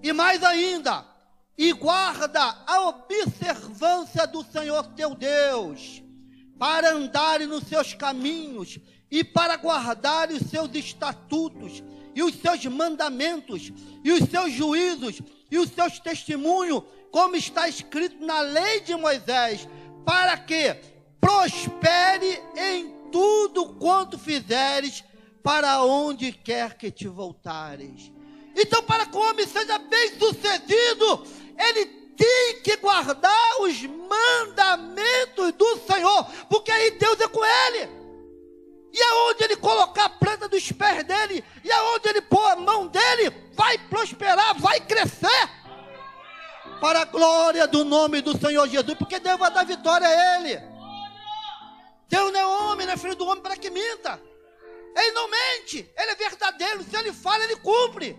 E 0.03 0.11
mais 0.11 0.43
ainda, 0.43 1.05
e 1.57 1.71
guarda 1.71 2.41
a 2.65 2.87
observância 2.87 4.25
do 4.25 4.43
Senhor 4.43 4.85
teu 4.87 5.13
Deus, 5.15 6.03
para 6.57 6.91
andarem 6.91 7.47
nos 7.47 7.63
seus 7.65 7.93
caminhos 7.93 8.79
e 9.11 9.23
para 9.23 9.55
guardar 9.55 10.29
os 10.31 10.41
seus 10.49 10.73
estatutos 10.73 11.83
e 12.15 12.23
os 12.23 12.35
seus 12.35 12.65
mandamentos 12.65 13.71
e 14.03 14.11
os 14.11 14.29
seus 14.29 14.51
juízos 14.51 15.21
e 15.51 15.57
os 15.57 15.69
seus 15.69 15.99
testemunhos, 15.99 16.83
como 17.11 17.35
está 17.35 17.67
escrito 17.67 18.23
na 18.23 18.41
lei 18.41 18.81
de 18.81 18.95
Moisés, 18.95 19.67
para 20.05 20.37
que 20.37 20.75
prospere 21.19 22.41
em 22.55 22.93
tudo 23.11 23.73
quanto 23.75 24.17
fizeres 24.17 25.03
para 25.43 25.83
onde 25.83 26.31
quer 26.31 26.75
que 26.75 26.91
te 26.91 27.07
voltares. 27.07 28.11
Então, 28.55 28.83
para 28.83 29.05
que 29.05 29.17
o 29.17 29.21
homem 29.21 29.47
seja 29.47 29.77
bem 29.79 30.19
sucedido, 30.19 31.23
ele 31.57 31.85
tem 32.17 32.61
que 32.61 32.75
guardar 32.77 33.61
os 33.61 33.81
mandamentos 33.83 35.53
do 35.53 35.77
Senhor, 35.87 36.25
porque 36.49 36.71
aí 36.71 36.91
Deus 36.91 37.19
é 37.21 37.27
com 37.27 37.43
ele. 37.43 37.58
Para 46.79 47.01
a 47.01 47.05
glória 47.05 47.67
do 47.67 47.83
nome 47.83 48.21
do 48.21 48.37
Senhor 48.37 48.67
Jesus, 48.67 48.97
porque 48.97 49.19
Deus 49.19 49.39
vai 49.39 49.51
dar 49.53 49.65
vitória 49.65 50.07
a 50.07 50.39
ele. 50.39 50.59
Deus 52.07 52.31
não 52.31 52.39
é 52.39 52.45
homem, 52.45 52.87
não 52.87 52.93
é 52.93 52.97
filho 52.97 53.15
do 53.15 53.25
homem 53.25 53.43
para 53.43 53.57
que 53.57 53.69
minta. 53.69 54.19
Ele 54.95 55.11
não 55.11 55.29
mente, 55.29 55.89
ele 55.97 56.11
é 56.11 56.15
verdadeiro. 56.15 56.83
Se 56.83 56.95
ele 56.95 57.13
fala, 57.13 57.43
ele 57.43 57.57
cumpre. 57.57 58.17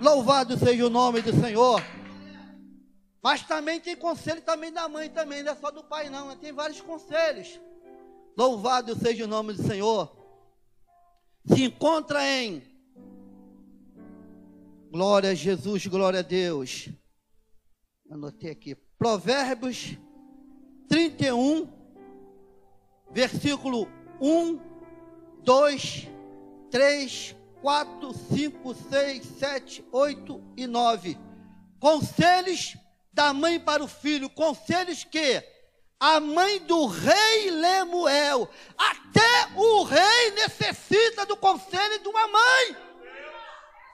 Louvado 0.00 0.58
seja 0.58 0.86
o 0.86 0.90
nome 0.90 1.22
do 1.22 1.32
Senhor. 1.40 1.82
Mas 3.22 3.42
também 3.42 3.80
tem 3.80 3.96
conselho 3.96 4.42
também 4.42 4.70
da 4.70 4.88
mãe 4.88 5.08
também, 5.08 5.42
não 5.42 5.52
é 5.52 5.56
só 5.56 5.70
do 5.70 5.82
pai 5.82 6.10
não, 6.10 6.28
né? 6.28 6.36
tem 6.38 6.52
vários 6.52 6.80
conselhos. 6.80 7.58
Louvado 8.36 8.94
seja 8.94 9.24
o 9.24 9.28
nome 9.28 9.54
do 9.54 9.62
Senhor. 9.62 10.14
Se 11.46 11.64
encontra 11.64 12.22
em 12.26 12.74
Glória 14.94 15.30
a 15.30 15.34
Jesus, 15.34 15.84
glória 15.88 16.20
a 16.20 16.22
Deus. 16.22 16.88
Anotei 18.10 18.50
aqui. 18.50 18.74
Provérbios 18.98 19.96
31, 20.88 21.68
versículo 23.10 23.88
1 24.20 24.60
2, 25.42 26.08
3, 26.70 27.36
4, 27.60 28.12
5, 28.12 28.74
6, 28.74 29.24
7, 29.38 29.84
8 29.92 30.42
e 30.56 30.66
9. 30.66 31.18
Conselhos 31.78 32.76
da 33.12 33.32
mãe 33.32 33.60
para 33.60 33.82
o 33.82 33.88
filho, 33.88 34.28
conselhos 34.30 35.04
que 35.04 35.42
a 36.00 36.18
mãe 36.20 36.60
do 36.60 36.86
rei 36.86 37.50
Lemuel, 37.50 38.48
até 38.76 39.54
o 39.56 39.84
rei 39.84 40.30
necessita 40.32 41.24
do 41.26 41.36
conselho 41.36 42.02
de 42.02 42.08
uma 42.08 42.26
mãe. 42.26 42.76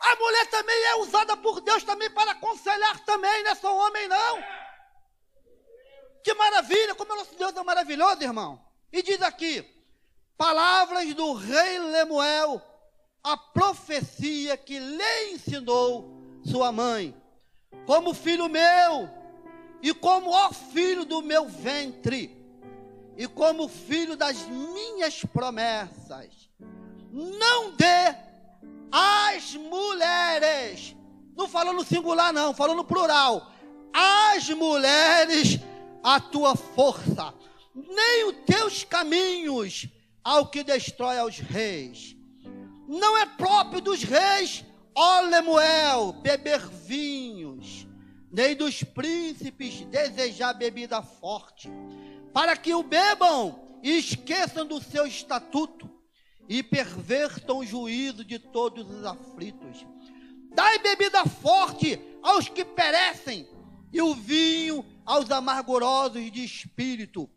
A 0.00 0.16
mulher 0.16 0.46
também 0.46 0.84
é 0.86 0.96
usada 0.96 1.36
por 1.36 1.60
Deus 1.60 1.84
também 1.84 2.10
para 2.10 2.32
aconselhar 2.32 2.98
também, 3.00 3.42
não 3.42 3.50
é 3.50 3.54
só 3.54 3.76
homem 3.76 4.08
não. 4.08 4.42
Que 6.24 6.32
maravilha, 6.34 6.94
como 6.94 7.12
o 7.12 7.16
nosso 7.16 7.34
Deus 7.36 7.54
é 7.54 7.62
maravilhoso, 7.62 8.22
irmão. 8.22 8.64
E 8.90 9.02
diz 9.02 9.20
aqui, 9.20 9.62
palavras 10.38 11.12
do 11.14 11.34
rei 11.34 11.78
Lemuel, 11.78 12.62
a 13.22 13.36
profecia 13.36 14.56
que 14.56 14.78
lhe 14.78 15.32
ensinou 15.32 16.10
sua 16.44 16.72
mãe, 16.72 17.14
como 17.86 18.14
filho 18.14 18.48
meu, 18.48 19.08
e 19.82 19.92
como 19.92 20.30
ó 20.30 20.50
filho 20.50 21.04
do 21.04 21.22
meu 21.22 21.46
ventre, 21.46 22.36
e 23.16 23.26
como 23.28 23.68
filho 23.68 24.16
das 24.16 24.46
minhas 24.46 25.22
promessas, 25.24 26.50
não 27.10 27.72
dê 27.72 28.29
às 28.90 29.54
mulheres, 29.54 30.96
não 31.36 31.48
falou 31.48 31.72
no 31.72 31.84
singular, 31.84 32.32
não, 32.32 32.54
falou 32.54 32.74
no 32.74 32.84
plural, 32.84 33.50
às 33.92 34.48
mulheres 34.50 35.58
a 36.02 36.20
tua 36.20 36.56
força, 36.56 37.34
nem 37.74 38.28
os 38.28 38.36
teus 38.46 38.84
caminhos 38.84 39.88
ao 40.22 40.46
que 40.46 40.62
destrói 40.62 41.18
aos 41.18 41.38
reis. 41.38 42.16
Não 42.88 43.16
é 43.16 43.26
próprio 43.26 43.80
dos 43.80 44.02
reis, 44.02 44.64
ó 44.94 45.20
Lemuel, 45.20 46.12
beber 46.12 46.60
vinhos, 46.68 47.86
nem 48.30 48.54
dos 48.54 48.82
príncipes 48.82 49.80
desejar 49.86 50.54
bebida 50.54 51.02
forte, 51.02 51.70
para 52.32 52.56
que 52.56 52.74
o 52.74 52.82
bebam 52.82 53.78
e 53.82 53.98
esqueçam 53.98 54.66
do 54.66 54.82
seu 54.82 55.06
estatuto, 55.06 55.88
e 56.50 56.64
pervertam 56.64 57.58
o 57.58 57.64
juízo 57.64 58.24
de 58.24 58.36
todos 58.36 58.90
os 58.90 59.04
aflitos. 59.04 59.86
Dai 60.52 60.80
bebida 60.80 61.24
forte 61.24 61.96
aos 62.20 62.48
que 62.48 62.64
perecem, 62.64 63.48
e 63.92 64.02
o 64.02 64.16
vinho 64.16 64.84
aos 65.06 65.30
amargorosos 65.30 66.30
de 66.32 66.44
espírito, 66.44 67.30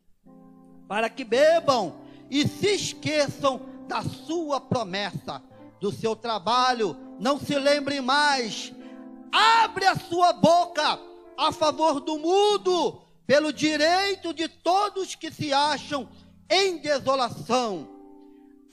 para 0.88 1.12
que 1.12 1.24
bebam 1.24 2.02
e 2.30 2.48
se 2.48 2.74
esqueçam 2.74 3.62
da 3.88 4.02
sua 4.02 4.60
promessa, 4.60 5.44
do 5.80 5.92
seu 5.92 6.16
trabalho, 6.16 6.98
não 7.20 7.40
se 7.40 7.54
lembrem 7.54 8.02
mais. 8.02 8.74
Abre 9.32 9.86
a 9.86 9.96
sua 9.96 10.34
boca 10.34 11.00
a 11.38 11.52
favor 11.52 12.00
do 12.00 12.18
mudo, 12.18 13.00
pelo 13.28 13.54
direito 13.54 14.34
de 14.34 14.48
todos 14.48 15.14
que 15.14 15.32
se 15.32 15.54
acham 15.54 16.10
em 16.50 16.78
desolação. 16.80 17.93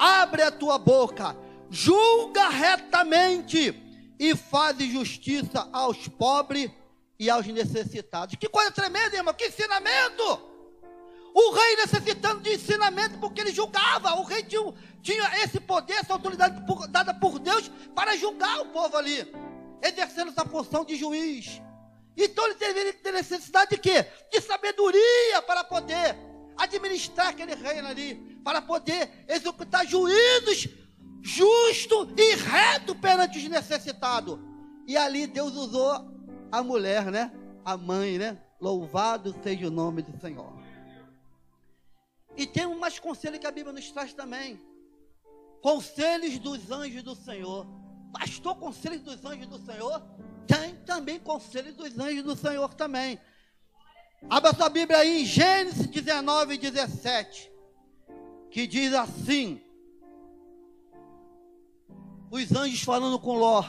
Abre 0.00 0.42
a 0.42 0.50
tua 0.50 0.78
boca, 0.78 1.36
julga 1.68 2.48
retamente 2.48 3.74
e 4.18 4.34
faz 4.34 4.78
justiça 4.78 5.68
aos 5.70 6.08
pobres 6.08 6.70
e 7.18 7.28
aos 7.28 7.46
necessitados. 7.46 8.34
Que 8.36 8.48
coisa 8.48 8.70
tremenda, 8.70 9.14
irmão, 9.14 9.34
que 9.34 9.48
ensinamento! 9.48 10.48
O 11.34 11.52
rei 11.52 11.76
necessitando 11.76 12.40
de 12.40 12.54
ensinamento 12.54 13.18
porque 13.18 13.42
ele 13.42 13.52
julgava. 13.52 14.14
O 14.14 14.24
rei 14.24 14.42
tinha, 14.42 14.74
tinha 15.02 15.44
esse 15.44 15.60
poder, 15.60 15.92
essa 15.92 16.14
autoridade 16.14 16.64
por, 16.66 16.88
dada 16.88 17.12
por 17.12 17.38
Deus 17.38 17.70
para 17.94 18.16
julgar 18.16 18.58
o 18.62 18.70
povo 18.70 18.96
ali, 18.96 19.30
exercendo 19.82 20.30
essa 20.30 20.46
função 20.46 20.82
de 20.82 20.96
juiz. 20.96 21.60
Então 22.16 22.46
ele 22.46 22.54
deveria 22.54 22.94
ter 22.94 23.12
necessidade 23.12 23.72
de 23.72 23.76
quê? 23.76 24.06
De 24.32 24.40
sabedoria 24.40 25.42
para 25.46 25.62
poder 25.62 26.16
administrar 26.56 27.28
aquele 27.28 27.54
reino 27.54 27.88
ali, 27.88 28.29
para 28.44 28.62
poder 28.62 29.24
executar 29.28 29.86
juízos 29.86 30.68
justos 31.22 32.08
e 32.16 32.34
reto 32.34 32.94
perante 32.94 33.38
os 33.38 33.44
necessitados. 33.48 34.38
E 34.86 34.96
ali 34.96 35.26
Deus 35.26 35.54
usou 35.54 36.10
a 36.50 36.62
mulher, 36.62 37.10
né? 37.10 37.32
A 37.64 37.76
mãe, 37.76 38.18
né? 38.18 38.38
Louvado 38.60 39.34
seja 39.42 39.68
o 39.68 39.70
nome 39.70 40.02
do 40.02 40.18
Senhor. 40.20 40.52
E 42.36 42.46
tem 42.46 42.66
um 42.66 42.78
mais 42.78 42.98
conselho 42.98 43.38
que 43.38 43.46
a 43.46 43.50
Bíblia 43.50 43.72
nos 43.72 43.90
traz 43.90 44.12
também. 44.12 44.60
Conselhos 45.62 46.38
dos 46.38 46.70
anjos 46.70 47.02
do 47.02 47.14
Senhor. 47.14 47.66
Pastor, 48.12 48.56
conselhos 48.56 49.02
dos 49.02 49.24
anjos 49.24 49.46
do 49.46 49.58
Senhor? 49.58 50.02
Tem 50.46 50.74
também 50.84 51.20
conselhos 51.20 51.74
dos 51.74 51.98
anjos 51.98 52.24
do 52.24 52.34
Senhor 52.34 52.72
também. 52.74 53.20
Abra 54.28 54.54
sua 54.54 54.68
Bíblia 54.68 54.98
aí 54.98 55.22
em 55.22 55.24
Gênesis 55.24 55.86
19, 55.86 56.58
17. 56.58 57.49
Que 58.50 58.66
diz 58.66 58.92
assim: 58.92 59.60
Os 62.30 62.52
anjos 62.52 62.82
falando 62.82 63.18
com 63.18 63.36
Ló. 63.36 63.64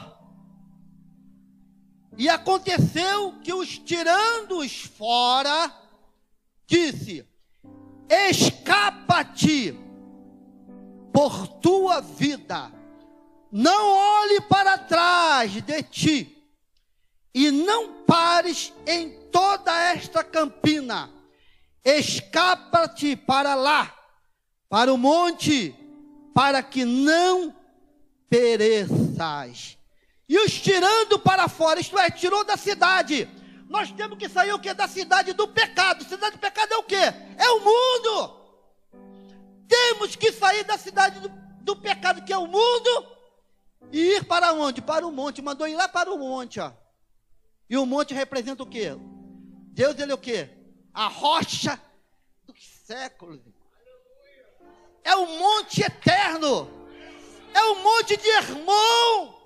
E 2.16 2.28
aconteceu 2.28 3.38
que 3.40 3.52
os 3.54 3.78
tirando-os 3.78 4.82
fora, 4.82 5.72
disse: 6.66 7.26
Escapa-te 8.08 9.78
por 11.12 11.46
tua 11.46 12.00
vida, 12.00 12.72
não 13.50 13.90
olhe 14.20 14.40
para 14.42 14.78
trás 14.78 15.52
de 15.52 15.82
ti, 15.82 16.50
e 17.34 17.50
não 17.50 18.04
pares 18.04 18.72
em 18.86 19.10
toda 19.30 19.72
esta 19.92 20.22
campina, 20.24 21.10
escapa-te 21.84 23.16
para 23.16 23.54
lá, 23.54 23.94
para 24.72 24.90
o 24.90 24.96
monte, 24.96 25.74
para 26.34 26.62
que 26.62 26.82
não 26.82 27.54
pereças 28.26 29.76
e 30.26 30.38
os 30.38 30.58
tirando 30.58 31.18
para 31.18 31.46
fora, 31.46 31.78
isto 31.78 31.98
é, 31.98 32.10
tirou 32.10 32.42
da 32.42 32.56
cidade. 32.56 33.28
Nós 33.68 33.92
temos 33.92 34.16
que 34.16 34.30
sair 34.30 34.50
o 34.54 34.58
que? 34.58 34.72
Da 34.72 34.88
cidade 34.88 35.34
do 35.34 35.46
pecado. 35.46 36.02
Cidade 36.04 36.36
do 36.36 36.40
pecado 36.40 36.72
é 36.72 36.76
o 36.78 36.84
que? 36.84 36.96
É 36.96 37.50
o 37.50 37.60
mundo. 37.60 38.40
Temos 39.68 40.16
que 40.16 40.32
sair 40.32 40.64
da 40.64 40.78
cidade 40.78 41.20
do, 41.20 41.28
do 41.60 41.76
pecado, 41.76 42.24
que 42.24 42.32
é 42.32 42.38
o 42.38 42.46
mundo, 42.46 43.06
e 43.92 44.16
ir 44.16 44.24
para 44.24 44.54
onde? 44.54 44.80
Para 44.80 45.06
o 45.06 45.12
monte. 45.12 45.42
Mandou 45.42 45.68
ir 45.68 45.76
lá 45.76 45.86
para 45.86 46.10
o 46.10 46.16
monte, 46.16 46.60
ó. 46.60 46.72
E 47.68 47.76
o 47.76 47.84
monte 47.84 48.14
representa 48.14 48.62
o 48.62 48.66
que? 48.66 48.86
Deus, 49.74 49.98
ele 49.98 50.12
é 50.12 50.14
o 50.14 50.18
que? 50.18 50.48
A 50.94 51.08
rocha 51.08 51.78
dos 52.46 52.56
séculos. 52.86 53.42
É 55.04 55.14
o 55.16 55.26
monte 55.26 55.82
eterno. 55.82 56.70
É 57.54 57.62
o 57.64 57.82
monte 57.82 58.16
de 58.16 58.28
Hermon. 58.28 59.42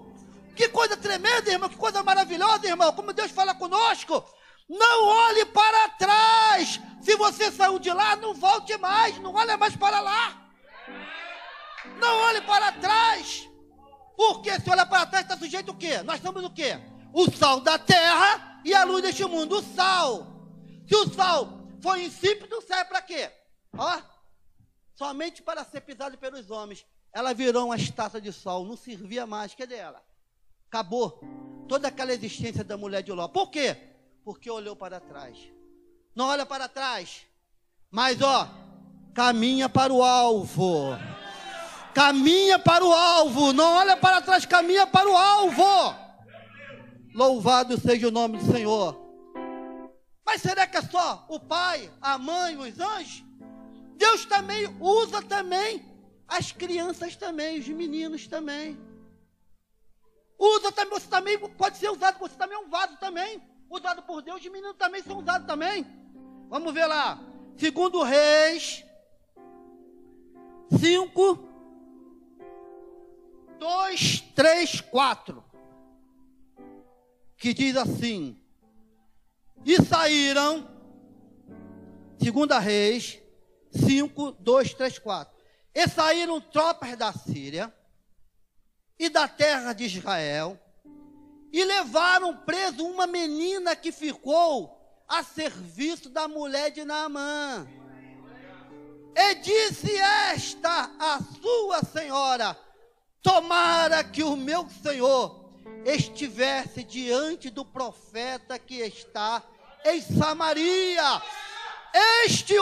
Que 0.55 0.69
coisa 0.69 0.97
tremenda, 0.97 1.51
irmão, 1.51 1.69
que 1.69 1.77
coisa 1.77 2.03
maravilhosa, 2.03 2.66
irmão. 2.66 2.92
Como 2.92 3.12
Deus 3.12 3.31
fala 3.31 3.55
conosco. 3.55 4.25
Não 4.69 5.05
olhe 5.05 5.45
para 5.47 5.90
trás. 5.90 6.81
Se 7.01 7.14
você 7.16 7.53
saiu 7.53 7.79
de 7.79 7.90
lá, 7.90 8.16
não 8.16 8.35
volte 8.35 8.77
mais. 8.79 9.19
Não 9.19 9.35
olhe 9.35 9.57
mais 9.57 9.77
para 9.77 10.01
lá. 10.01 10.51
Não 11.99 12.16
olhe 12.23 12.40
para 12.42 12.73
trás. 12.73 13.49
Porque 14.16 14.59
se 14.61 14.71
olhar 14.71 14.87
para 14.87 15.07
trás, 15.07 15.25
está 15.25 15.37
sujeito 15.37 15.73
o 15.73 15.77
quê? 15.77 16.03
Nós 16.03 16.21
somos 16.21 16.42
o 16.42 16.51
quê? 16.51 16.79
O 17.12 17.31
sal 17.31 17.61
da 17.61 17.79
terra 17.79 18.61
e 18.64 18.75
a 18.75 18.83
luz 18.85 19.03
deste 19.03 19.25
mundo. 19.25 19.59
O 19.59 19.62
sal. 19.62 20.27
Se 20.88 20.97
o 20.97 21.12
sal 21.12 21.61
for 21.83 21.99
insípido, 21.99 22.61
serve 22.62 22.87
para 22.87 23.03
quê? 23.03 23.31
Ó, 23.77 24.01
somente 24.97 25.43
para 25.43 25.65
ser 25.65 25.83
pisado 25.83 26.19
pelos 26.19 26.51
homens. 26.51 26.85
Ela 27.13 27.33
virou 27.33 27.67
uma 27.67 27.77
estátua 27.77 28.21
de 28.21 28.33
sol, 28.33 28.65
não 28.65 28.77
servia 28.77 29.27
mais. 29.27 29.55
Que 29.55 29.67
dela? 29.67 30.03
Acabou 30.69 31.21
toda 31.69 31.89
aquela 31.89 32.13
existência 32.13 32.65
da 32.65 32.77
mulher 32.77 33.03
de 33.03 33.13
Ló. 33.13 33.29
Por 33.29 33.51
quê? 33.51 33.77
Porque 34.25 34.51
olhou 34.51 34.75
para 34.75 34.99
trás. 34.99 35.39
Não 36.15 36.27
olha 36.27 36.47
para 36.47 36.69
trás, 36.69 37.27
mas 37.91 38.21
ó, 38.23 38.49
caminha 39.15 39.69
para 39.69 39.93
o 39.93 40.03
alvo. 40.03 40.91
Caminha 41.95 42.59
para 42.59 42.85
o 42.85 42.93
alvo, 42.93 43.53
não 43.53 43.77
olha 43.77 43.97
para 43.97 44.21
trás, 44.21 44.45
caminha 44.45 44.87
para 44.87 45.09
o 45.09 45.17
alvo. 45.17 45.95
Louvado 47.15 47.79
seja 47.81 48.09
o 48.09 48.11
nome 48.11 48.39
do 48.39 48.53
Senhor. 48.53 48.99
Mas 50.25 50.43
será 50.43 50.67
que 50.67 50.77
é 50.77 50.83
só 50.83 51.25
o 51.29 51.39
pai, 51.39 51.91
a 52.01 52.19
mãe, 52.19 52.57
os 52.57 52.79
anjos? 52.79 53.26
Deus 53.97 54.25
também 54.25 54.67
usa 54.81 55.23
também 55.23 55.85
as 56.29 56.53
crianças 56.53 57.17
também, 57.17 57.59
os 57.59 57.69
meninos 57.69 58.27
também. 58.27 58.79
Usa 60.39 60.71
também, 60.71 60.91
você 60.99 61.09
também 61.09 61.39
pode 61.39 61.79
ser 61.79 61.91
usado, 61.91 62.19
você 62.19 62.37
também 62.37 62.57
é 62.57 62.61
um 62.61 62.69
vaso 62.69 62.97
também, 62.99 63.43
usado 63.71 64.03
por 64.03 64.21
Deus, 64.23 64.41
os 64.41 64.51
meninos 64.51 64.77
também 64.77 65.03
são 65.03 65.19
usados 65.19 65.47
também. 65.47 65.87
Vamos 66.49 66.75
ver 66.75 66.87
lá. 66.87 67.19
Segundo 67.57 68.03
Reis 68.03 68.85
5 70.79 71.39
2 73.59 74.21
3 74.35 74.81
4 74.83 75.45
que 77.39 77.55
diz 77.55 77.77
assim: 77.77 78.39
E 79.65 79.83
saíram 79.83 80.69
Segunda 82.19 82.59
Reis 82.59 83.19
5 83.77 84.33
2 84.33 84.75
3 84.75 84.99
4. 84.99 85.37
E 85.75 85.89
saíram 85.89 86.41
tropas 86.41 86.97
da 86.97 87.12
Síria 87.12 87.73
e 88.99 89.09
da 89.09 89.29
terra 89.29 89.73
de 89.73 89.85
Israel, 89.85 90.59
e 91.53 91.65
levaram 91.65 92.37
preso 92.37 92.85
uma 92.87 93.07
menina 93.07 93.77
que 93.77 93.93
ficou 93.93 94.77
a 95.09 95.23
serviço 95.23 96.09
da 96.09 96.27
mulher 96.27 96.71
de 96.71 96.85
Naamã. 96.85 97.67
E 99.15 99.35
disse 99.37 99.97
esta 99.97 100.91
a 100.99 101.21
sua 101.41 101.83
senhora: 101.83 102.59
Tomara 103.23 104.05
que 104.05 104.23
o 104.23 104.37
meu 104.37 104.69
senhor 104.83 105.47
estivesse 105.85 106.83
diante 106.83 107.49
do 107.49 107.65
profeta 107.65 108.59
que 108.59 108.77
está 108.77 109.43
em 109.85 110.01
Samaria, 110.03 111.23
este 112.25 112.59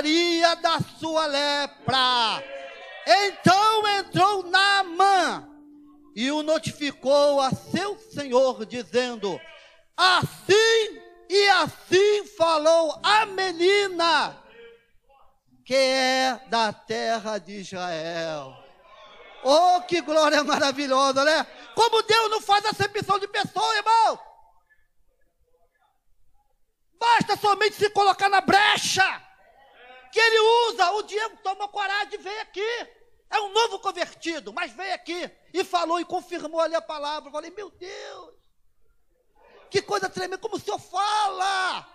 o 0.00 0.02
restauraria 0.02 0.56
da 0.56 0.80
sua 0.98 1.26
lepra. 1.26 2.42
Então 3.06 3.88
entrou 3.98 4.42
Naamã 4.44 5.48
e 6.14 6.30
o 6.30 6.42
notificou 6.42 7.40
a 7.40 7.50
seu 7.50 7.98
senhor, 7.98 8.64
dizendo: 8.66 9.40
Assim 9.96 11.00
e 11.28 11.48
assim 11.48 12.26
falou 12.26 12.98
a 13.02 13.26
menina, 13.26 14.36
que 15.64 15.74
é 15.74 16.40
da 16.48 16.72
terra 16.72 17.38
de 17.38 17.60
Israel. 17.60 18.56
Oh, 19.42 19.80
que 19.82 20.02
glória 20.02 20.44
maravilhosa, 20.44 21.24
né? 21.24 21.46
Como 21.74 22.02
Deus 22.02 22.30
não 22.30 22.42
faz 22.42 22.64
acepção 22.66 23.18
de 23.18 23.26
pessoa, 23.26 23.76
irmão. 23.76 24.20
Basta 26.98 27.36
somente 27.38 27.76
se 27.76 27.88
colocar 27.88 28.28
na 28.28 28.42
brecha 28.42 29.29
que 30.12 30.20
ele 30.20 30.38
usa. 30.68 30.90
O 30.92 31.02
Diego 31.02 31.36
toma 31.42 31.68
coragem 31.68 32.10
de 32.10 32.16
vir 32.18 32.38
aqui. 32.40 32.88
É 33.30 33.40
um 33.40 33.52
novo 33.52 33.78
convertido, 33.78 34.52
mas 34.52 34.72
veio 34.72 34.92
aqui 34.92 35.30
e 35.54 35.62
falou 35.62 36.00
e 36.00 36.04
confirmou 36.04 36.60
ali 36.60 36.74
a 36.74 36.82
palavra. 36.82 37.28
Eu 37.28 37.32
falei, 37.32 37.50
meu 37.50 37.70
Deus, 37.70 38.34
que 39.70 39.80
coisa 39.80 40.10
tremenda, 40.10 40.38
como 40.38 40.56
o 40.56 40.60
senhor 40.60 40.80
fala. 40.80 41.86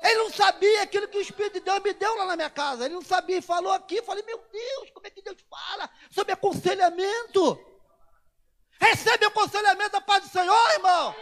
Ele 0.00 0.18
não 0.18 0.30
sabia 0.30 0.82
aquilo 0.82 1.08
que 1.08 1.18
o 1.18 1.20
Espírito 1.20 1.54
de 1.54 1.60
Deus 1.60 1.80
me 1.80 1.92
deu 1.92 2.14
lá 2.16 2.26
na 2.26 2.36
minha 2.36 2.50
casa. 2.50 2.84
Ele 2.84 2.94
não 2.94 3.02
sabia 3.02 3.38
e 3.38 3.42
falou 3.42 3.72
aqui. 3.72 3.96
Eu 3.96 4.04
falei, 4.04 4.22
meu 4.24 4.38
Deus, 4.52 4.90
como 4.92 5.06
é 5.06 5.10
que 5.10 5.22
Deus 5.22 5.38
fala 5.50 5.90
sobre 6.10 6.32
aconselhamento? 6.32 7.58
Recebe 8.78 9.24
aconselhamento 9.24 9.92
da 9.92 10.00
paz 10.00 10.24
do 10.24 10.30
Senhor, 10.30 10.70
irmão. 10.72 11.16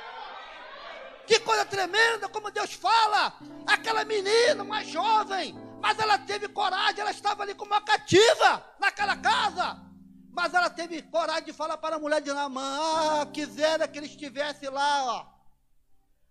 Que 1.26 1.38
coisa 1.40 1.64
tremenda, 1.64 2.28
como 2.28 2.50
Deus 2.50 2.72
fala. 2.74 3.38
Aquela 3.66 4.04
menina, 4.04 4.62
uma 4.62 4.82
jovem, 4.84 5.56
mas 5.82 5.98
ela 5.98 6.16
teve 6.16 6.46
coragem, 6.48 7.00
ela 7.00 7.10
estava 7.10 7.42
ali 7.42 7.56
como 7.56 7.72
uma 7.72 7.80
cativa 7.80 8.64
naquela 8.78 9.16
casa. 9.16 9.82
Mas 10.30 10.54
ela 10.54 10.70
teve 10.70 11.02
coragem 11.02 11.46
de 11.46 11.52
falar 11.52 11.76
para 11.76 11.96
a 11.96 11.98
mulher 11.98 12.22
de 12.22 12.32
Namã: 12.32 12.78
Ah, 13.20 13.26
quisera 13.26 13.88
que 13.88 13.98
ele 13.98 14.06
estivesse 14.06 14.68
lá, 14.70 15.04
ó, 15.04 15.26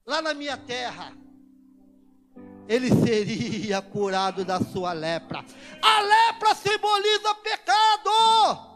lá 0.06 0.22
na 0.22 0.34
minha 0.34 0.56
terra. 0.56 1.12
Ele 2.66 2.90
seria 3.04 3.82
curado 3.82 4.46
da 4.46 4.62
sua 4.62 4.94
lepra. 4.94 5.44
A 5.84 6.02
lepra 6.02 6.56
simboliza 6.56 7.36
pecado. 7.36 8.72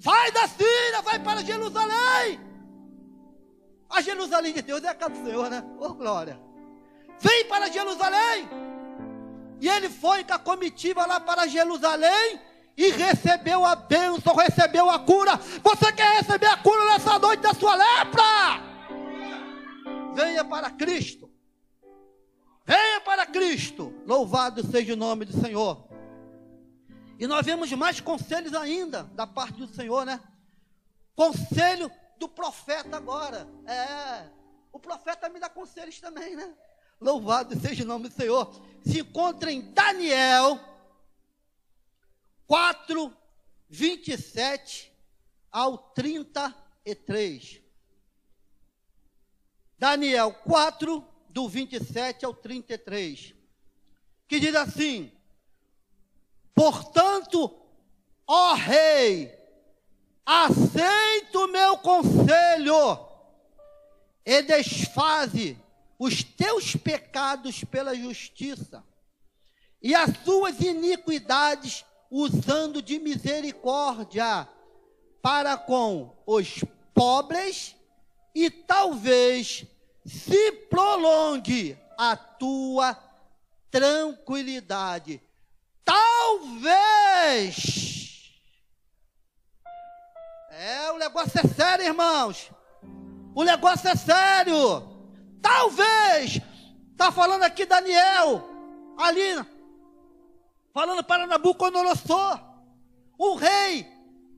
Sai 0.00 0.32
da 0.32 0.46
Síria, 0.46 1.00
vai 1.00 1.18
para 1.18 1.42
Jerusalém. 1.42 2.38
A 3.88 4.02
Jerusalém 4.02 4.52
de 4.52 4.60
Deus 4.60 4.84
é 4.84 4.88
a 4.88 4.94
casa 4.94 5.14
do 5.14 5.24
Senhor, 5.24 5.48
né? 5.48 5.64
Oh, 5.80 5.94
glória. 5.94 6.38
Vem 7.20 7.44
para 7.46 7.70
Jerusalém. 7.70 8.48
E 9.60 9.68
ele 9.68 9.88
foi 9.88 10.24
com 10.24 10.34
a 10.34 10.38
comitiva 10.38 11.06
lá 11.06 11.20
para 11.20 11.46
Jerusalém 11.46 12.40
e 12.76 12.90
recebeu 12.90 13.64
a 13.64 13.74
bênção, 13.74 14.34
recebeu 14.34 14.90
a 14.90 14.98
cura. 14.98 15.36
Você 15.36 15.92
quer 15.92 16.18
receber 16.18 16.46
a 16.46 16.56
cura 16.56 16.84
nessa 16.86 17.18
noite 17.18 17.40
da 17.40 17.54
sua 17.54 17.74
lepra? 17.74 18.22
Venha 20.14 20.44
para 20.44 20.70
Cristo. 20.70 21.30
Venha 22.64 23.00
para 23.00 23.26
Cristo. 23.26 23.94
Louvado 24.06 24.66
seja 24.66 24.94
o 24.94 24.96
nome 24.96 25.24
do 25.24 25.40
Senhor. 25.40 25.88
E 27.18 27.26
nós 27.26 27.46
vemos 27.46 27.70
mais 27.72 28.00
conselhos 28.00 28.54
ainda 28.54 29.04
da 29.14 29.26
parte 29.26 29.58
do 29.58 29.68
Senhor, 29.68 30.04
né? 30.04 30.20
Conselho 31.14 31.90
do 32.18 32.28
profeta 32.28 32.96
agora. 32.96 33.48
É, 33.66 34.28
o 34.72 34.80
profeta 34.80 35.28
me 35.28 35.38
dá 35.38 35.48
conselhos 35.48 36.00
também, 36.00 36.34
né? 36.34 36.52
Louvado 37.00 37.58
seja 37.58 37.84
o 37.84 37.86
nome 37.86 38.08
do 38.08 38.14
Senhor. 38.14 38.54
Se 38.84 39.00
encontra 39.00 39.50
em 39.50 39.60
Daniel 39.72 40.60
4, 42.46 43.16
27 43.68 44.92
ao 45.50 45.78
33. 45.78 47.60
Daniel 49.78 50.32
4, 50.32 51.06
do 51.28 51.48
27 51.48 52.24
ao 52.24 52.34
33. 52.34 53.34
Que 54.28 54.38
diz 54.38 54.54
assim: 54.54 55.12
Portanto, 56.54 57.60
ó 58.26 58.54
rei, 58.54 59.36
aceita 60.24 61.38
o 61.38 61.48
meu 61.48 61.76
conselho 61.78 63.14
e 64.24 64.42
desfaze 64.42 65.58
os 65.98 66.22
teus 66.22 66.76
pecados 66.76 67.64
pela 67.64 67.94
justiça 67.94 68.84
e 69.82 69.94
as 69.94 70.10
suas 70.24 70.60
iniquidades 70.60 71.84
usando 72.10 72.80
de 72.80 72.98
misericórdia 72.98 74.48
para 75.22 75.56
com 75.56 76.16
os 76.26 76.64
pobres 76.92 77.74
e 78.34 78.50
talvez 78.50 79.64
se 80.04 80.52
prolongue 80.70 81.78
a 81.96 82.16
tua 82.16 82.98
tranquilidade. 83.70 85.22
Talvez 85.84 87.64
é, 90.50 90.90
o 90.92 90.98
negócio 90.98 91.40
é 91.40 91.48
sério, 91.48 91.84
irmãos. 91.84 92.50
O 93.34 93.42
negócio 93.42 93.88
é 93.88 93.96
sério. 93.96 94.93
Talvez, 95.44 96.40
está 96.90 97.12
falando 97.12 97.42
aqui 97.42 97.66
Daniel, 97.66 98.48
ali, 98.96 99.44
falando 100.72 101.04
para 101.04 101.26
Nabucodonosor, 101.26 102.40
o 103.18 103.34
rei 103.34 103.86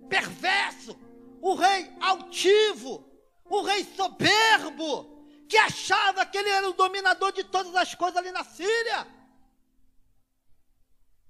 perverso, 0.08 0.98
o 1.40 1.54
rei 1.54 1.88
altivo, 2.00 3.08
o 3.44 3.62
rei 3.62 3.84
soberbo, 3.84 5.24
que 5.48 5.56
achava 5.56 6.26
que 6.26 6.38
ele 6.38 6.48
era 6.48 6.68
o 6.68 6.72
dominador 6.72 7.30
de 7.30 7.44
todas 7.44 7.76
as 7.76 7.94
coisas 7.94 8.16
ali 8.16 8.32
na 8.32 8.42
Síria. 8.42 9.06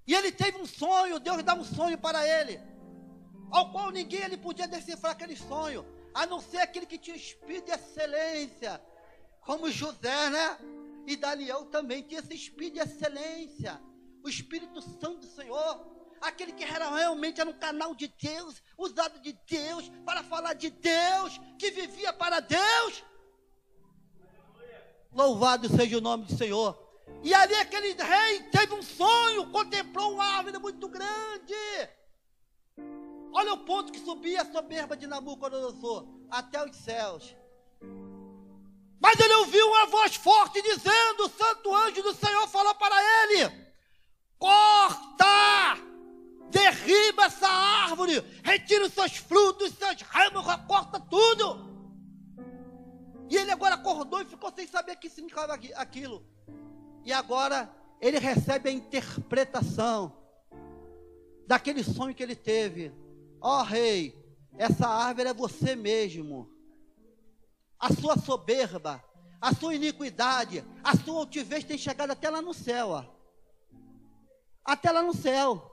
E 0.07 0.15
ele 0.15 0.31
teve 0.31 0.57
um 0.57 0.65
sonho, 0.65 1.19
Deus 1.19 1.43
dá 1.43 1.53
um 1.53 1.63
sonho 1.63 1.99
para 1.99 2.27
ele 2.27 2.59
ao 3.51 3.71
qual 3.71 3.91
ninguém 3.91 4.23
ele 4.23 4.37
podia 4.37 4.67
decifrar 4.67 5.13
aquele 5.13 5.35
sonho, 5.35 5.85
a 6.13 6.25
não 6.25 6.41
ser 6.41 6.57
aquele 6.57 6.85
que 6.85 6.97
tinha 6.97 7.15
espírito 7.15 7.65
de 7.65 7.71
excelência, 7.71 8.81
como 9.47 9.71
José, 9.71 10.29
né? 10.29 10.59
E 11.07 11.15
Daniel 11.15 11.63
também 11.67 12.03
tinha 12.03 12.19
esse 12.19 12.35
espírito 12.35 12.73
de 12.73 12.79
excelência, 12.81 13.81
o 14.21 14.27
Espírito 14.27 14.81
Santo 14.81 15.19
do 15.19 15.25
Senhor, 15.25 15.87
aquele 16.19 16.51
que 16.51 16.65
era 16.65 16.93
realmente 16.93 17.39
era 17.39 17.49
um 17.49 17.57
canal 17.57 17.95
de 17.95 18.09
Deus, 18.09 18.61
usado 18.77 19.21
de 19.21 19.31
Deus, 19.49 19.89
para 20.05 20.21
falar 20.21 20.53
de 20.53 20.69
Deus, 20.69 21.39
que 21.57 21.71
vivia 21.71 22.11
para 22.11 22.41
Deus. 22.41 23.05
Louvado 25.13 25.69
seja 25.69 25.97
o 25.97 26.01
nome 26.01 26.25
do 26.25 26.35
Senhor. 26.35 26.77
E 27.23 27.33
ali 27.33 27.55
aquele 27.55 27.93
rei 27.93 28.43
teve 28.51 28.73
um 28.73 28.83
sonho, 28.83 29.49
contemplou 29.49 30.11
uma 30.15 30.25
árvore 30.25 30.59
muito 30.59 30.89
grande. 30.89 31.53
Olha 33.31 33.53
o 33.53 33.63
ponto 33.63 33.93
que 33.93 33.99
subia 33.99 34.41
a 34.41 34.51
soberba 34.51 34.97
de 34.97 35.07
Nabucodonosor 35.07 36.05
até 36.29 36.61
os 36.65 36.75
céus. 36.75 37.33
Mas 38.99 39.19
ele 39.19 39.33
ouviu 39.35 39.67
uma 39.67 39.85
voz 39.87 40.15
forte 40.15 40.61
dizendo: 40.61 41.25
O 41.25 41.29
santo 41.29 41.75
anjo 41.75 42.01
do 42.01 42.13
Senhor 42.13 42.47
falou 42.47 42.73
para 42.75 42.95
ele: 43.23 43.51
Corta! 44.37 45.87
Derriba 46.49 47.25
essa 47.25 47.47
árvore, 47.47 48.23
retira 48.43 48.85
os 48.85 48.93
seus 48.93 49.17
frutos, 49.17 49.73
seus 49.73 50.01
ramos, 50.01 50.45
corta 50.65 50.99
tudo. 50.99 51.67
E 53.29 53.35
ele 53.35 53.51
agora 53.51 53.75
acordou 53.75 54.21
e 54.21 54.25
ficou 54.25 54.51
sem 54.55 54.65
saber 54.65 54.93
o 54.93 54.97
que 54.97 55.09
significava 55.09 55.59
aquilo. 55.75 56.25
E 57.03 57.11
agora 57.11 57.69
ele 57.99 58.17
recebe 58.17 58.69
a 58.69 58.71
interpretação 58.71 60.17
daquele 61.45 61.83
sonho 61.83 62.15
que 62.15 62.23
ele 62.23 62.35
teve. 62.35 62.93
Ó 63.41 63.59
oh, 63.59 63.63
rei, 63.63 64.17
essa 64.57 64.87
árvore 64.87 65.29
é 65.29 65.33
você 65.33 65.75
mesmo. 65.75 66.49
A 67.79 67.93
sua 67.93 68.17
soberba, 68.17 69.03
a 69.39 69.53
sua 69.53 69.75
iniquidade, 69.75 70.63
a 70.83 70.95
sua 70.97 71.19
altivez 71.19 71.63
tem 71.63 71.77
chegado 71.77 72.11
até 72.11 72.29
lá 72.29 72.41
no 72.41 72.53
céu, 72.53 72.89
ó. 72.89 73.05
Até 74.65 74.91
lá 74.91 75.01
no 75.01 75.13
céu. 75.13 75.71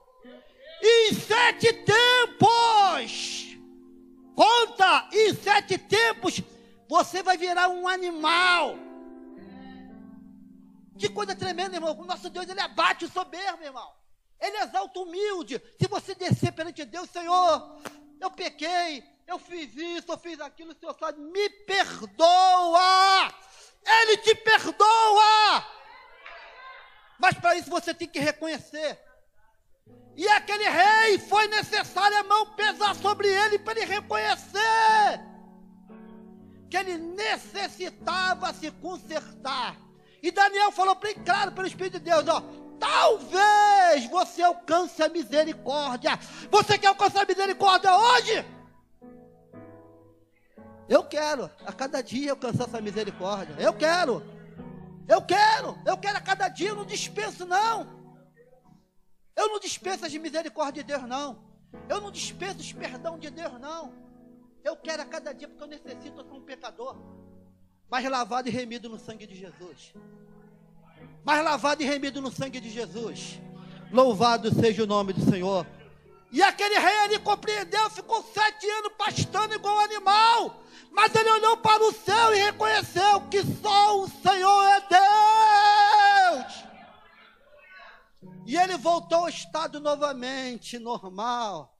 Em 0.82 1.14
sete 1.14 1.72
tempos, 1.72 3.56
conta, 4.34 5.08
em 5.12 5.34
sete 5.34 5.78
tempos, 5.78 6.42
você 6.88 7.22
vai 7.22 7.38
virar 7.38 7.68
um 7.68 7.88
animal. 7.88 8.76
Que 10.98 11.08
coisa 11.08 11.34
tremenda, 11.34 11.76
irmão. 11.76 11.98
O 11.98 12.04
nosso 12.04 12.30
Deus, 12.30 12.48
ele 12.48 12.60
abate 12.60 13.04
o 13.04 13.10
soberbo, 13.10 13.64
irmão. 13.64 13.90
Ele 14.40 14.58
exalta 14.58 14.98
o 14.98 15.04
humilde. 15.04 15.60
Se 15.80 15.88
você 15.88 16.14
descer 16.14 16.52
perante 16.52 16.84
Deus, 16.84 17.08
Senhor, 17.10 17.80
eu 18.20 18.30
pequei, 18.30 19.02
eu 19.26 19.38
fiz 19.38 19.74
isso, 19.76 20.10
eu 20.10 20.18
fiz 20.18 20.40
aquilo, 20.40 20.72
o 20.72 20.74
Senhor 20.74 20.94
sabe, 20.98 21.20
me 21.20 21.48
perdoa. 21.50 23.32
Ele 23.86 24.16
te 24.18 24.34
perdoa. 24.34 25.66
Mas 27.18 27.34
para 27.38 27.56
isso 27.56 27.70
você 27.70 27.94
tem 27.94 28.08
que 28.08 28.18
reconhecer. 28.18 28.98
E 30.16 30.28
aquele 30.28 30.68
rei 30.68 31.18
foi 31.18 31.48
necessário 31.48 32.18
a 32.18 32.24
mão 32.24 32.54
pesar 32.54 32.94
sobre 32.94 33.28
ele 33.28 33.58
para 33.58 33.80
ele 33.80 33.92
reconhecer 33.92 35.20
que 36.70 36.76
ele 36.76 36.98
necessitava 36.98 38.52
se 38.52 38.70
consertar. 38.72 39.76
E 40.22 40.30
Daniel 40.30 40.72
falou 40.72 40.94
bem 40.96 41.14
claro 41.24 41.52
pelo 41.52 41.66
Espírito 41.66 41.98
de 41.98 42.04
Deus: 42.10 42.26
ó, 42.28 42.42
Talvez 42.78 44.06
você 44.10 44.42
alcance 44.42 45.02
a 45.02 45.08
misericórdia. 45.08 46.18
Você 46.50 46.76
quer 46.76 46.88
alcançar 46.88 47.22
a 47.22 47.26
misericórdia 47.26 47.94
hoje? 47.96 48.44
Eu 50.88 51.04
quero 51.04 51.50
a 51.64 51.72
cada 51.72 52.02
dia 52.02 52.32
alcançar 52.32 52.64
essa 52.64 52.80
misericórdia. 52.80 53.54
Eu 53.58 53.72
quero. 53.72 54.22
Eu 55.08 55.22
quero. 55.22 55.78
Eu 55.84 55.96
quero 55.96 56.18
a 56.18 56.20
cada 56.20 56.48
dia. 56.48 56.70
Eu 56.70 56.76
não 56.76 56.84
dispenso, 56.84 57.46
não. 57.46 58.04
Eu 59.36 59.48
não 59.48 59.58
dispenso 59.58 60.04
as 60.04 60.14
misericórdias 60.14 60.84
de 60.84 60.92
Deus, 60.92 61.08
não. 61.08 61.42
Eu 61.88 62.00
não 62.00 62.10
dispenso 62.10 62.60
os 62.60 62.72
perdão 62.72 63.18
de 63.18 63.30
Deus, 63.30 63.60
não. 63.60 63.92
Eu 64.62 64.76
quero 64.76 65.02
a 65.02 65.06
cada 65.06 65.32
dia, 65.32 65.48
porque 65.48 65.62
eu 65.62 65.68
necessito, 65.68 66.20
eu 66.20 66.24
sou 66.24 66.38
um 66.38 66.42
pecador. 66.42 66.96
Mas 67.90 68.08
lavado 68.08 68.48
e 68.48 68.50
remido 68.50 68.88
no 68.88 68.98
sangue 68.98 69.26
de 69.26 69.34
Jesus. 69.34 69.94
Mas 71.24 71.44
lavado 71.44 71.82
e 71.82 71.86
remido 71.86 72.20
no 72.20 72.30
sangue 72.30 72.60
de 72.60 72.70
Jesus. 72.70 73.40
Louvado 73.90 74.52
seja 74.54 74.84
o 74.84 74.86
nome 74.86 75.12
do 75.12 75.20
Senhor. 75.20 75.66
E 76.34 76.42
aquele 76.42 76.76
rei 76.76 76.98
ali 76.98 77.18
compreendeu, 77.20 77.88
ficou 77.90 78.20
sete 78.20 78.68
anos 78.68 78.92
pastando 78.98 79.54
igual 79.54 79.78
animal. 79.78 80.60
Mas 80.90 81.14
ele 81.14 81.30
olhou 81.30 81.58
para 81.58 81.80
o 81.84 81.92
céu 81.92 82.34
e 82.34 82.42
reconheceu 82.42 83.20
que 83.28 83.40
só 83.62 84.00
o 84.00 84.08
Senhor 84.08 84.64
é 84.64 84.80
Deus. 86.40 86.64
E 88.44 88.56
ele 88.56 88.76
voltou 88.76 89.18
ao 89.18 89.28
estado 89.28 89.78
novamente 89.78 90.76
normal. 90.76 91.78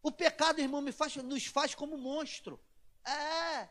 O 0.00 0.12
pecado, 0.12 0.60
irmão, 0.60 0.80
faz, 0.92 1.16
nos 1.16 1.44
faz 1.46 1.74
como 1.74 1.98
monstro. 1.98 2.60
É. 3.04 3.68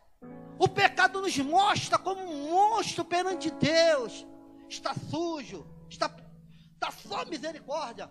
O 0.59 0.67
pecado 0.67 1.21
nos 1.21 1.37
mostra 1.37 1.97
como 1.97 2.21
um 2.21 2.49
monstro 2.49 3.05
perante 3.05 3.49
Deus. 3.49 4.27
Está 4.67 4.93
sujo, 4.93 5.65
está, 5.89 6.13
está 6.75 6.91
só 6.91 7.23
misericórdia. 7.23 8.09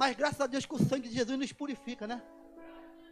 Mas 0.00 0.16
graças 0.16 0.40
a 0.40 0.46
Deus 0.46 0.64
que 0.64 0.74
o 0.74 0.78
sangue 0.78 1.10
de 1.10 1.14
Jesus 1.14 1.38
nos 1.38 1.52
purifica, 1.52 2.06
né? 2.06 2.22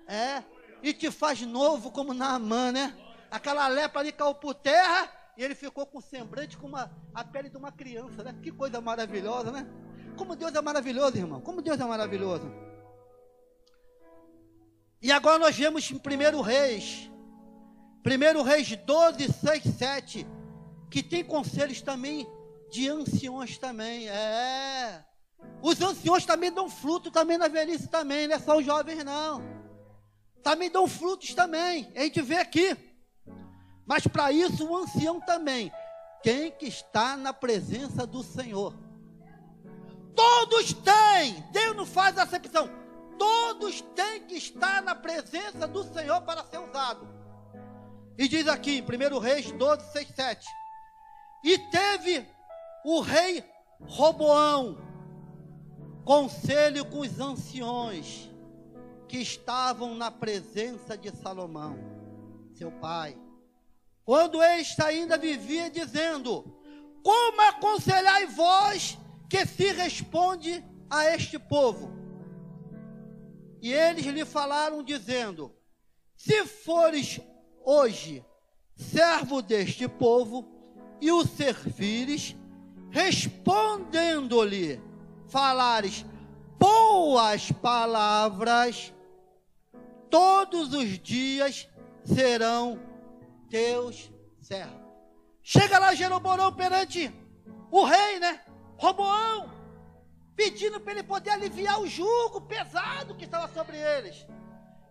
É. 0.07 0.43
E 0.83 0.95
te 0.95 1.11
faz 1.11 1.43
novo 1.43 1.91
como 1.91 2.15
Naamã, 2.15 2.73
né? 2.73 2.97
Aquela 3.31 3.69
lepra 3.69 4.01
ali 4.01 4.11
caiu 4.11 4.35
por 4.35 4.55
terra 4.55 5.13
e 5.37 5.45
ele 5.45 5.55
ficou 5.55 5.85
com 5.85 6.01
semblante 6.01 6.57
com 6.57 6.67
uma, 6.67 6.91
a 7.13 7.23
pele 7.23 7.51
de 7.51 7.59
uma 7.59 7.71
criança, 7.71 8.25
né? 8.25 8.35
Que 8.43 8.51
coisa 8.51 8.81
maravilhosa, 8.81 9.53
né? 9.53 9.69
Como 10.17 10.35
Deus 10.35 10.55
é 10.55 10.63
maravilhoso, 10.63 11.19
irmão. 11.19 11.43
Como 11.43 11.61
Deus 11.61 11.79
é 11.79 11.85
maravilhoso. 11.85 12.51
E 15.03 15.13
agora 15.13 15.39
nós 15.39 15.55
vemos 15.55 15.91
em 15.91 15.97
1 15.97 16.41
Reis, 16.41 17.11
1 18.03 18.43
Reis 18.43 18.75
12, 18.75 19.31
6, 19.31 19.63
7, 19.63 20.27
que 20.91 21.03
tem 21.03 21.23
conselhos 21.23 21.83
também 21.83 22.27
de 22.71 22.89
anciões 22.89 23.59
também. 23.59 24.09
É. 24.09 25.05
Os 25.63 25.81
anciões 25.81 26.25
também 26.25 26.53
dão 26.53 26.69
fruto 26.69 27.11
também 27.11 27.37
na 27.37 27.49
velhice 27.49 27.89
também, 27.89 28.29
não 28.29 28.37
é 28.37 28.39
só 28.39 28.57
os 28.57 28.65
jovens 28.65 29.03
não. 29.05 29.43
Também 30.43 30.71
dão 30.71 30.87
frutos 30.87 31.35
também. 31.35 31.91
A 31.97 32.01
gente 32.01 32.23
vê 32.23 32.37
aqui. 32.37 32.77
Mas 33.87 34.07
para 34.07 34.31
isso 34.31 34.67
o 34.67 34.77
ancião 34.77 35.21
também 35.21 35.73
tem 36.23 36.51
que 36.51 36.67
estar 36.67 37.17
na 37.17 37.33
presença 37.33 38.07
do 38.07 38.23
Senhor. 38.23 38.75
Todos 40.15 40.73
têm. 40.73 41.45
Deus 41.53 41.77
não 41.77 41.87
faz 41.87 42.19
acepção. 42.19 42.69
Todos 43.19 43.81
têm 43.95 44.23
que 44.27 44.35
estar 44.35 44.83
na 44.83 44.95
presença 44.95 45.67
do 45.67 45.83
Senhor 45.93 46.21
para 46.23 46.45
ser 46.45 46.59
usado. 46.59 47.09
E 48.17 48.29
diz 48.29 48.49
aqui, 48.49 48.79
em 48.79 48.83
1 48.83 49.19
Reis 49.19 49.51
12, 49.53 49.93
6, 49.93 50.09
7. 50.09 50.47
E 51.45 51.59
teve 51.71 52.29
o 52.85 53.01
rei 53.01 53.45
Roboão 53.81 54.88
conselho 56.09 56.87
com 56.87 57.01
os 57.01 57.21
anciões 57.21 58.31
que 59.07 59.19
estavam 59.19 59.95
na 59.95 60.11
presença 60.11 60.97
de 60.97 61.11
Salomão, 61.11 61.79
seu 62.55 62.73
pai. 62.73 63.15
Quando 64.07 64.43
este 64.43 64.83
ainda 64.83 65.19
vivia 65.19 65.71
dizendo: 65.71 66.43
Como 67.03 67.43
aconselhai 67.43 68.25
vós 68.25 68.97
que 69.29 69.45
se 69.45 69.71
responde 69.71 70.65
a 70.89 71.15
este 71.15 71.39
povo? 71.39 71.93
E 73.61 73.71
eles 73.71 74.07
lhe 74.07 74.25
falaram, 74.25 74.83
dizendo: 74.83 75.55
Se 76.17 76.47
fores 76.47 77.21
hoje 77.63 78.25
servo 78.75 79.43
deste 79.43 79.87
povo 79.87 80.49
e 81.03 81.13
o 81.13 81.27
servires, 81.27 82.35
respondendo-lhe, 82.89 84.89
falares 85.29 86.05
boas 86.59 87.53
palavras, 87.53 88.93
todos 90.11 90.75
os 90.75 90.99
dias 90.99 91.69
serão 92.05 92.81
teus 93.49 94.11
servos. 94.41 94.79
Chega 95.43 95.79
lá 95.79 95.95
Jeroboão 95.95 96.53
perante 96.53 97.13
o 97.71 97.85
rei, 97.85 98.19
né? 98.19 98.43
Roboão, 98.77 99.51
pedindo 100.35 100.81
para 100.81 100.93
ele 100.93 101.03
poder 101.03 101.31
aliviar 101.31 101.81
o 101.81 101.87
jugo 101.87 102.41
pesado 102.43 103.15
que 103.15 103.25
estava 103.25 103.49
sobre 103.53 103.77
eles. 103.77 104.27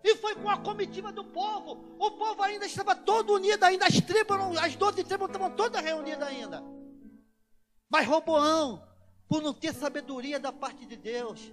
E 0.02 0.16
foi 0.16 0.34
com 0.36 0.48
a 0.48 0.58
comitiva 0.58 1.12
do 1.12 1.24
povo. 1.24 1.96
O 1.98 2.12
povo 2.12 2.42
ainda 2.42 2.66
estava 2.66 2.94
todo 2.94 3.34
unido, 3.34 3.64
ainda 3.64 3.86
as 3.86 4.00
tribos, 4.00 4.56
as 4.58 4.76
doze 4.76 5.04
tribos 5.04 5.28
estavam 5.28 5.50
todas 5.50 5.82
reunidas 5.82 6.26
ainda. 6.26 6.62
Mas 7.90 8.06
Roboão, 8.06 8.87
por 9.28 9.42
não 9.42 9.52
ter 9.52 9.74
sabedoria 9.74 10.40
da 10.40 10.50
parte 10.50 10.86
de 10.86 10.96
Deus, 10.96 11.52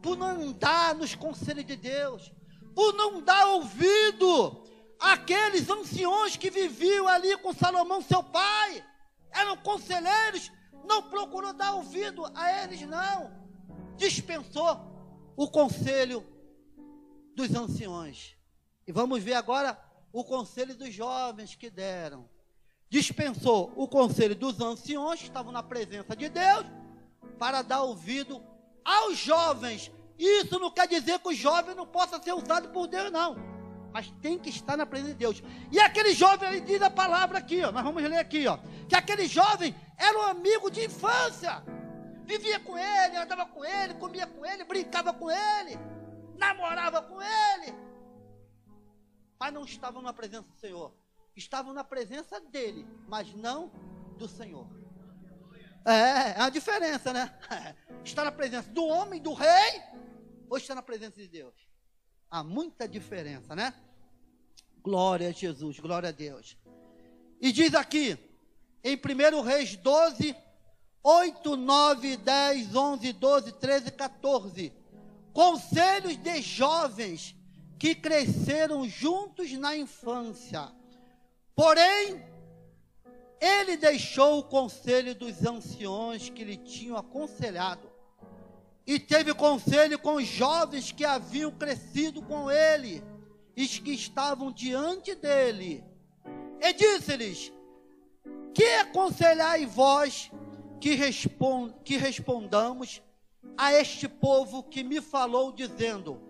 por 0.00 0.16
não 0.16 0.42
andar 0.42 0.94
nos 0.94 1.14
conselhos 1.14 1.66
de 1.66 1.76
Deus, 1.76 2.32
por 2.74 2.94
não 2.94 3.20
dar 3.20 3.46
ouvido 3.48 4.64
àqueles 4.98 5.68
anciões 5.68 6.36
que 6.36 6.50
viviam 6.50 7.06
ali 7.06 7.36
com 7.38 7.52
Salomão, 7.52 8.00
seu 8.00 8.22
pai, 8.22 8.84
eram 9.30 9.56
conselheiros, 9.58 10.50
não 10.88 11.02
procurou 11.02 11.52
dar 11.52 11.74
ouvido 11.74 12.24
a 12.34 12.62
eles, 12.62 12.80
não. 12.82 13.30
Dispensou 13.96 14.80
o 15.36 15.48
conselho 15.48 16.26
dos 17.36 17.54
anciões. 17.54 18.34
E 18.86 18.92
vamos 18.92 19.22
ver 19.22 19.34
agora 19.34 19.78
o 20.12 20.24
conselho 20.24 20.74
dos 20.74 20.92
jovens 20.92 21.54
que 21.54 21.70
deram. 21.70 22.28
Dispensou 22.88 23.72
o 23.76 23.86
conselho 23.86 24.34
dos 24.34 24.60
anciões 24.60 25.20
que 25.20 25.26
estavam 25.26 25.52
na 25.52 25.62
presença 25.62 26.16
de 26.16 26.28
Deus 26.28 26.66
para 27.38 27.62
dar 27.62 27.82
ouvido 27.82 28.42
aos 28.84 29.18
jovens. 29.18 29.90
Isso 30.18 30.58
não 30.58 30.70
quer 30.70 30.86
dizer 30.86 31.18
que 31.18 31.28
o 31.28 31.34
jovem 31.34 31.74
não 31.74 31.86
possa 31.86 32.22
ser 32.22 32.32
usado 32.32 32.68
por 32.70 32.86
Deus, 32.86 33.10
não. 33.10 33.36
Mas 33.92 34.10
tem 34.22 34.38
que 34.38 34.48
estar 34.48 34.76
na 34.76 34.86
presença 34.86 35.12
de 35.12 35.18
Deus. 35.18 35.42
E 35.70 35.78
aquele 35.78 36.14
jovem, 36.14 36.48
ele 36.48 36.60
diz 36.60 36.80
a 36.80 36.90
palavra 36.90 37.38
aqui, 37.38 37.62
ó. 37.62 37.70
Nós 37.70 37.82
vamos 37.82 38.02
ler 38.02 38.18
aqui, 38.18 38.46
ó. 38.46 38.58
Que 38.88 38.94
aquele 38.94 39.26
jovem 39.26 39.74
era 39.98 40.18
um 40.18 40.22
amigo 40.22 40.70
de 40.70 40.84
infância. 40.84 41.62
Vivia 42.24 42.58
com 42.60 42.78
ele, 42.78 43.16
andava 43.16 43.44
com 43.46 43.64
ele, 43.64 43.94
comia 43.94 44.26
com 44.26 44.46
ele, 44.46 44.64
brincava 44.64 45.12
com 45.12 45.30
ele, 45.30 45.78
namorava 46.38 47.02
com 47.02 47.20
ele. 47.20 47.74
Mas 49.38 49.52
não 49.52 49.64
estavam 49.64 50.00
na 50.00 50.12
presença 50.12 50.48
do 50.48 50.54
Senhor. 50.54 50.94
Estavam 51.36 51.72
na 51.74 51.82
presença 51.84 52.40
dele, 52.40 52.86
mas 53.08 53.34
não 53.34 53.70
do 54.16 54.28
Senhor. 54.28 54.81
É, 55.84 56.38
é 56.38 56.40
a 56.40 56.48
diferença, 56.48 57.12
né? 57.12 57.32
Está 58.04 58.24
na 58.24 58.32
presença 58.32 58.70
do 58.70 58.84
homem, 58.84 59.20
do 59.20 59.32
rei, 59.32 59.82
ou 60.48 60.58
está 60.58 60.74
na 60.74 60.82
presença 60.82 61.20
de 61.20 61.28
Deus? 61.28 61.54
Há 62.30 62.42
muita 62.42 62.88
diferença, 62.88 63.54
né? 63.54 63.72
Glória 64.82 65.28
a 65.28 65.32
Jesus, 65.32 65.78
glória 65.78 66.08
a 66.08 66.12
Deus. 66.12 66.56
E 67.40 67.52
diz 67.52 67.74
aqui, 67.74 68.18
em 68.82 68.96
1 68.96 69.40
Reis 69.42 69.76
12, 69.76 70.34
8, 71.02 71.56
9, 71.56 72.16
10, 72.16 72.74
11, 72.74 73.12
12, 73.12 73.52
13, 73.52 73.90
14. 73.92 74.72
Conselhos 75.32 76.16
de 76.16 76.42
jovens 76.42 77.36
que 77.78 77.94
cresceram 77.94 78.88
juntos 78.88 79.52
na 79.52 79.76
infância. 79.76 80.70
Porém, 81.54 82.24
ele 83.44 83.76
deixou 83.76 84.38
o 84.38 84.44
conselho 84.44 85.14
dos 85.14 85.44
anciões 85.44 86.28
que 86.28 86.44
lhe 86.44 86.56
tinham 86.56 86.96
aconselhado 86.96 87.90
e 88.86 88.98
teve 88.98 89.34
conselho 89.34 89.98
com 89.98 90.14
os 90.14 90.26
jovens 90.26 90.92
que 90.92 91.04
haviam 91.04 91.50
crescido 91.50 92.22
com 92.22 92.48
ele 92.50 93.02
e 93.56 93.66
que 93.66 93.92
estavam 93.92 94.52
diante 94.52 95.14
dele. 95.14 95.84
E 96.60 96.72
disse-lhes: 96.72 97.52
que 98.54 98.64
aconselhai 98.74 99.66
vós 99.66 100.30
que, 100.80 100.94
respond, 100.94 101.74
que 101.84 101.96
respondamos 101.96 103.02
a 103.56 103.72
este 103.72 104.08
povo 104.08 104.62
que 104.62 104.82
me 104.82 105.00
falou, 105.00 105.52
dizendo: 105.52 106.20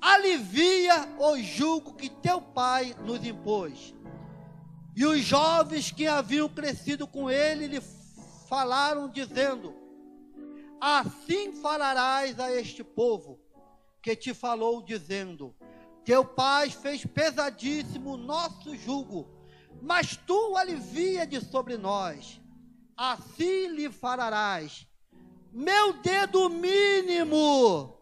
Alivia 0.00 1.08
o 1.18 1.36
jugo 1.38 1.94
que 1.94 2.08
teu 2.08 2.40
pai 2.40 2.94
nos 3.04 3.24
impôs. 3.26 3.94
E 4.96 5.04
os 5.04 5.20
jovens 5.20 5.90
que 5.90 6.06
haviam 6.06 6.48
crescido 6.48 7.06
com 7.06 7.30
ele 7.30 7.66
lhe 7.66 7.80
falaram, 8.48 9.08
dizendo: 9.08 9.74
Assim 10.80 11.52
falarás 11.60 12.38
a 12.38 12.52
este 12.52 12.84
povo 12.84 13.40
que 14.02 14.14
te 14.14 14.32
falou, 14.32 14.82
dizendo: 14.82 15.54
Teu 16.04 16.24
pai 16.24 16.70
fez 16.70 17.04
pesadíssimo 17.04 18.16
nosso 18.16 18.76
jugo 18.76 19.34
mas 19.84 20.16
tu 20.16 20.56
alivia 20.56 21.26
de 21.26 21.40
sobre 21.40 21.76
nós, 21.76 22.40
assim 22.96 23.68
lhe 23.68 23.90
falarás. 23.90 24.86
meu 25.52 25.92
dedo 26.00 26.48
mínimo 26.48 27.94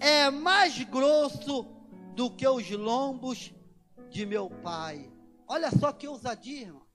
é 0.00 0.30
mais 0.30 0.82
grosso 0.84 1.66
do 2.14 2.30
que 2.30 2.48
os 2.48 2.70
lombos 2.70 3.52
de 4.08 4.24
meu 4.24 4.48
pai. 4.48 5.12
Olha 5.48 5.70
só 5.70 5.92
que 5.92 6.08
ousadia, 6.08 6.62
irmão. 6.62 6.86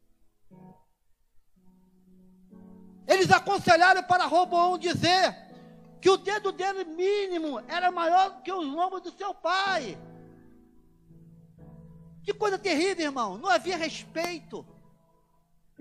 Eles 3.07 3.31
aconselharam 3.31 4.03
para 4.03 4.25
Roboão 4.25 4.77
dizer 4.77 5.35
que 6.01 6.09
o 6.09 6.17
dedo 6.17 6.51
dele 6.51 6.83
mínimo 6.83 7.59
era 7.67 7.91
maior 7.91 8.41
que 8.41 8.51
os 8.51 8.65
lombos 8.65 9.01
do 9.01 9.11
seu 9.11 9.33
pai. 9.33 9.97
Que 12.23 12.33
coisa 12.33 12.57
terrível, 12.57 13.05
irmão. 13.05 13.37
Não 13.37 13.49
havia 13.49 13.77
respeito. 13.77 14.65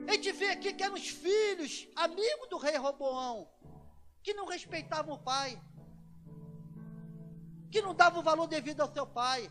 A 0.09 0.13
gente 0.13 0.33
vê 0.33 0.51
aqui 0.51 0.73
que 0.73 0.83
eram 0.83 0.95
os 0.95 1.09
filhos, 1.09 1.87
amigos 1.95 2.49
do 2.49 2.57
rei 2.57 2.77
Roboão, 2.77 3.49
que 4.23 4.33
não 4.33 4.47
respeitavam 4.47 5.15
o 5.15 5.19
pai, 5.19 5.61
que 7.71 7.83
não 7.83 7.95
davam 7.95 8.21
o 8.21 8.25
valor 8.25 8.47
devido 8.47 8.81
ao 8.81 8.93
seu 8.93 9.07
pai. 9.07 9.51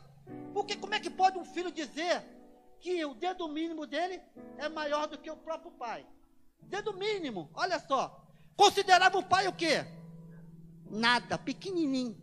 Porque 0.53 0.75
como 0.75 0.95
é 0.95 0.99
que 0.99 1.09
pode 1.09 1.37
um 1.37 1.45
filho 1.45 1.71
dizer 1.71 2.38
que 2.79 3.05
o 3.05 3.13
dedo 3.13 3.47
mínimo 3.47 3.85
dele 3.85 4.21
é 4.57 4.69
maior 4.69 5.07
do 5.07 5.17
que 5.17 5.29
o 5.29 5.37
próprio 5.37 5.71
pai? 5.71 6.05
Dedo 6.61 6.93
mínimo, 6.93 7.49
olha 7.53 7.79
só. 7.79 8.25
Considerava 8.55 9.17
o 9.17 9.23
pai 9.23 9.47
o 9.47 9.53
quê? 9.53 9.85
Nada, 10.89 11.37
pequenininho. 11.37 12.21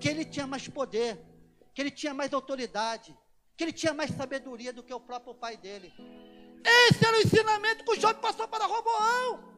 Que 0.00 0.08
ele 0.08 0.24
tinha 0.24 0.46
mais 0.46 0.66
poder, 0.68 1.18
que 1.74 1.80
ele 1.82 1.90
tinha 1.90 2.14
mais 2.14 2.32
autoridade, 2.32 3.16
que 3.56 3.64
ele 3.64 3.72
tinha 3.72 3.92
mais 3.92 4.10
sabedoria 4.10 4.72
do 4.72 4.82
que 4.82 4.92
o 4.92 5.00
próprio 5.00 5.34
pai 5.34 5.56
dele. 5.56 5.92
Esse 6.64 7.04
era 7.04 7.16
o 7.16 7.20
ensinamento 7.20 7.84
que 7.84 7.92
o 7.92 8.00
jovem 8.00 8.20
passou 8.20 8.48
para 8.48 8.66
Roboão. 8.66 9.52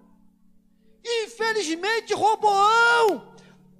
Infelizmente, 1.05 2.13
Roboão 2.15 3.35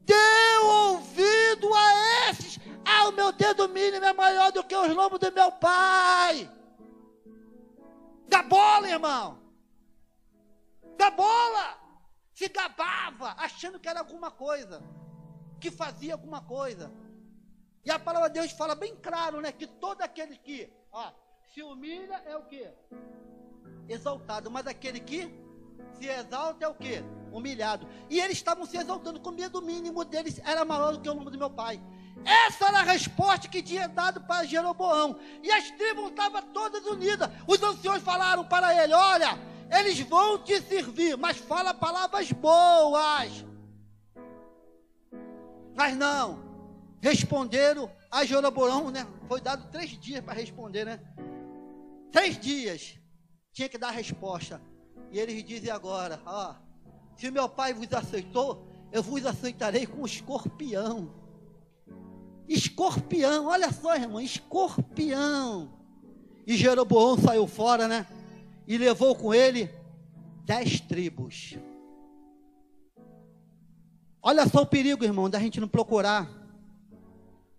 deu 0.05 0.67
ouvido 0.67 1.75
a 1.75 2.31
esses. 2.31 2.56
Ah, 2.89 3.09
o 3.09 3.13
meu 3.13 3.33
dedo 3.33 3.69
mínimo 3.69 4.05
é 4.05 4.13
maior 4.13 4.53
do 4.53 4.63
que 4.63 4.77
os 4.77 4.95
lombos 4.95 5.19
do 5.19 5.33
meu 5.33 5.51
pai. 5.51 6.49
Da 8.29 8.43
bola, 8.43 8.89
irmão. 8.89 9.43
Da 10.97 11.11
bola. 11.11 11.77
Se 12.33 12.49
gabava, 12.49 13.35
achando 13.39 13.81
que 13.81 13.89
era 13.89 13.99
alguma 13.99 14.31
coisa. 14.31 14.81
Que 15.61 15.69
fazia 15.69 16.13
alguma 16.15 16.41
coisa. 16.43 16.93
E 17.85 17.91
a 17.91 17.99
palavra 17.99 18.29
de 18.29 18.39
Deus 18.39 18.53
fala 18.53 18.77
bem 18.77 18.95
claro, 18.97 19.41
né? 19.41 19.51
Que 19.51 19.67
todo 19.67 20.03
aquele 20.03 20.37
que 20.37 20.73
ó, 20.93 21.11
se 21.53 21.63
humilha 21.63 22.23
é 22.25 22.37
o 22.37 22.45
que? 22.45 22.69
Exaltado. 23.89 24.49
Mas 24.49 24.67
aquele 24.69 25.01
que 25.01 25.29
se 25.95 26.07
exalta 26.07 26.65
é 26.65 26.69
o 26.69 26.75
que? 26.75 27.03
Humilhado. 27.33 27.89
E 28.09 28.21
eles 28.21 28.37
estavam 28.37 28.65
se 28.65 28.77
exaltando 28.77 29.21
com 29.21 29.33
medo 29.33 29.61
mínimo 29.61 30.05
deles 30.05 30.39
era 30.45 30.65
maior 30.65 30.93
do 30.93 31.01
que 31.01 31.09
o 31.09 31.15
nome 31.15 31.31
do 31.31 31.39
meu 31.39 31.51
pai. 31.51 31.81
Essa 32.25 32.69
era 32.69 32.81
a 32.81 32.83
resposta 32.83 33.49
que 33.49 33.63
tinha 33.63 33.89
dado 33.89 34.21
para 34.23 34.45
Jeroboão. 34.45 35.19
E 35.43 35.51
as 35.51 35.71
tribos 35.73 36.11
estavam 36.11 36.43
todas 36.53 36.85
unidas. 36.87 37.31
Os 37.47 37.63
anciões 37.63 38.03
falaram 38.03 38.45
para 38.45 38.83
ele: 38.83 38.93
Olha, 38.93 39.39
eles 39.71 40.01
vão 40.01 40.39
te 40.39 40.61
servir, 40.63 41.17
mas 41.17 41.37
fala 41.37 41.75
palavras 41.75 42.31
boas. 42.33 43.45
Mas 45.75 45.97
não, 45.97 46.43
responderam 47.01 47.91
a 48.11 48.25
Jeroboão, 48.25 48.91
né? 48.91 49.07
Foi 49.29 49.41
dado 49.41 49.71
três 49.71 49.91
dias 49.91 50.25
para 50.25 50.35
responder, 50.35 50.87
né? 50.87 51.01
Três 52.11 52.39
dias 52.39 52.99
tinha 53.53 53.69
que 53.69 53.77
dar 53.77 53.89
a 53.89 53.93
resposta. 53.93 54.61
E 55.13 55.19
eles 55.19 55.45
dizem 55.45 55.71
agora: 55.71 56.21
ó, 56.25 56.55
se 57.17 57.31
meu 57.31 57.49
pai 57.49 57.75
vos 57.75 57.93
aceitou, 57.93 58.67
eu 58.91 59.03
vos 59.03 59.25
aceitarei 59.27 59.87
com 59.87 60.05
escorpião. 60.07 61.26
Escorpião, 62.49 63.47
olha 63.47 63.73
só, 63.73 63.95
irmão, 63.95 64.21
escorpião. 64.21 65.73
E 66.47 66.57
Jeroboão 66.57 67.19
saiu 67.19 67.47
fora, 67.47 67.89
né? 67.89 68.07
E 68.67 68.79
levou 68.79 69.15
com 69.17 69.35
ele 69.35 69.71
dez 70.45 70.81
tribos. 70.81 71.59
Olha 74.23 74.47
só 74.49 74.63
o 74.63 74.67
perigo, 74.67 75.05
irmão, 75.05 75.31
da 75.31 75.39
gente 75.39 75.61
não 75.61 75.69
procurar, 75.69 76.29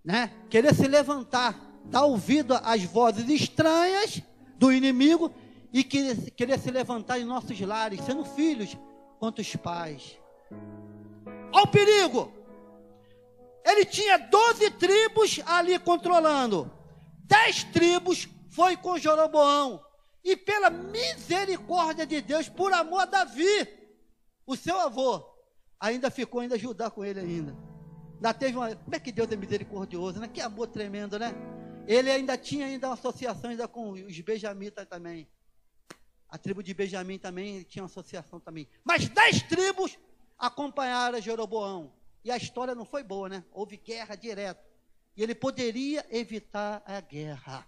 né? 0.03 0.31
Querer 0.49 0.73
se 0.73 0.87
levantar, 0.87 1.57
dar 1.85 2.03
ouvido 2.03 2.53
às 2.63 2.83
vozes 2.83 3.29
estranhas 3.29 4.21
do 4.57 4.71
inimigo 4.71 5.31
e 5.71 5.83
querer, 5.83 6.31
querer 6.31 6.59
se 6.59 6.71
levantar 6.71 7.19
em 7.19 7.25
nossos 7.25 7.59
lares, 7.59 8.01
sendo 8.01 8.23
filhos 8.23 8.77
quanto 9.19 9.39
os 9.39 9.55
pais. 9.55 10.17
Olha 11.53 11.63
o 11.63 11.67
perigo! 11.67 12.31
Ele 13.67 13.83
tinha 13.83 14.17
12 14.17 14.71
tribos 14.71 15.41
ali 15.45 15.77
controlando. 15.77 16.71
Dez 17.25 17.65
tribos 17.65 18.29
foi 18.49 18.77
com 18.77 18.97
Jeroboão. 18.97 19.83
E 20.23 20.37
pela 20.37 20.69
misericórdia 20.69 22.05
de 22.05 22.21
Deus, 22.21 22.47
por 22.47 22.71
amor 22.71 23.01
a 23.01 23.05
Davi, 23.05 23.67
o 24.45 24.55
seu 24.55 24.79
avô, 24.79 25.21
ainda 25.77 26.09
ficou 26.09 26.39
ainda 26.39 26.55
ajudar 26.55 26.91
com 26.91 27.03
ele 27.03 27.19
ainda. 27.19 27.55
Ainda 28.15 28.33
teve 28.33 28.57
uma. 28.57 28.73
Como 28.73 28.95
é 28.95 28.99
que 28.99 29.11
Deus 29.11 29.29
é 29.29 29.35
misericordioso, 29.35 30.19
né? 30.21 30.29
Que 30.29 30.39
amor 30.39 30.67
tremendo, 30.67 31.19
né? 31.19 31.33
Ele 31.85 32.09
ainda 32.09 32.37
tinha 32.37 32.65
ainda 32.65 32.87
uma 32.87 32.93
associação 32.93 33.49
ainda 33.49 33.67
com 33.67 33.91
os 33.91 34.19
benjamitas 34.21 34.87
também. 34.87 35.29
A 36.29 36.37
tribo 36.37 36.61
de 36.61 36.73
Benjamim 36.73 37.17
também 37.17 37.63
tinha 37.63 37.83
uma 37.83 37.89
associação 37.89 38.39
também. 38.39 38.67
Mas 38.83 39.07
dez 39.07 39.41
tribos 39.43 39.97
acompanharam 40.37 41.21
Jeroboão. 41.21 41.93
E 42.23 42.31
a 42.31 42.37
história 42.37 42.75
não 42.75 42.85
foi 42.85 43.03
boa, 43.03 43.29
né? 43.29 43.43
Houve 43.51 43.77
guerra 43.77 44.15
direto. 44.15 44.65
E 45.15 45.23
ele 45.23 45.33
poderia 45.33 46.05
evitar 46.09 46.83
a 46.85 46.99
guerra. 47.01 47.67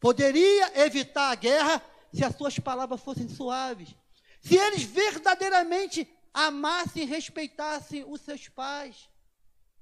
Poderia 0.00 0.80
evitar 0.84 1.30
a 1.30 1.34
guerra 1.34 1.82
se 2.12 2.24
as 2.24 2.34
suas 2.36 2.58
palavras 2.58 3.00
fossem 3.00 3.28
suaves. 3.28 3.94
Se 4.40 4.56
eles 4.56 4.82
verdadeiramente 4.82 6.08
amassem 6.32 7.02
e 7.02 7.06
respeitassem 7.06 8.04
os 8.04 8.20
seus 8.20 8.48
pais, 8.48 9.10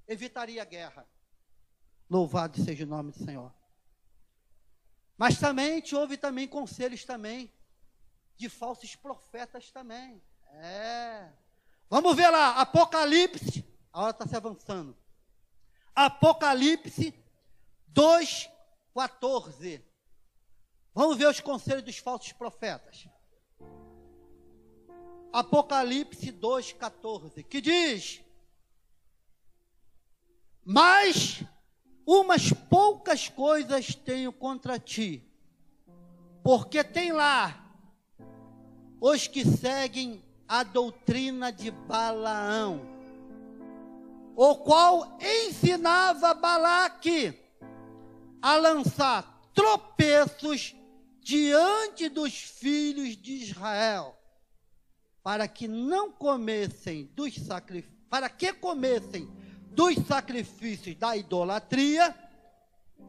evitaria 0.07 0.63
a 0.63 0.65
guerra. 0.65 1.07
Louvado 2.09 2.63
seja 2.63 2.85
o 2.85 2.89
nome 2.89 3.13
do 3.13 3.25
Senhor. 3.25 3.53
Mas 5.17 5.39
também 5.39 5.83
houve 5.93 6.17
também 6.17 6.49
conselhos 6.49 7.05
também 7.05 7.53
de 8.37 8.49
falsos 8.49 8.97
profetas 8.97 9.71
também. 9.71 10.23
É. 10.55 11.31
Vamos 11.89 12.17
ver 12.17 12.31
lá, 12.31 12.61
Apocalipse, 12.61 13.65
a 13.93 14.03
hora 14.03 14.11
está 14.11 14.27
se 14.27 14.37
avançando. 14.37 14.97
Apocalipse 15.95 17.15
2,14. 17.93 19.83
Vamos 20.93 21.17
ver 21.17 21.29
os 21.29 21.41
conselhos 21.41 21.85
dos 21.85 21.99
falsos 21.99 22.33
profetas. 22.33 23.09
Apocalipse 25.33 26.33
2,14, 26.33 27.45
que 27.45 27.61
diz: 27.61 28.23
Mas 30.65 31.43
umas 32.07 32.53
poucas 32.53 33.29
coisas 33.29 33.95
tenho 33.95 34.33
contra 34.33 34.79
ti, 34.79 35.29
porque 36.43 36.85
tem 36.85 37.13
lá 37.13 37.61
os 39.01 39.27
que 39.27 39.45
seguem 39.45 40.25
a 40.55 40.63
doutrina 40.63 41.51
de 41.51 41.73
Balaão, 41.73 42.81
o 44.37 44.55
qual 44.59 45.19
ensinava 45.21 46.33
Balaque 46.33 47.37
a 48.41 48.55
lançar 48.55 49.43
tropeços 49.53 50.77
diante 51.21 52.09
dos 52.09 52.35
filhos 52.35 53.17
de 53.17 53.33
Israel, 53.33 54.17
para 55.25 55.49
que 55.49 55.67
não 55.67 56.13
comessem 56.13 57.07
dos 57.17 57.35
sacrifícios, 57.35 57.99
para 58.09 58.31
que 58.31 58.53
comessem 58.53 59.29
dos 59.73 59.97
sacrifícios 60.07 60.95
da 60.95 61.17
idolatria 61.17 62.15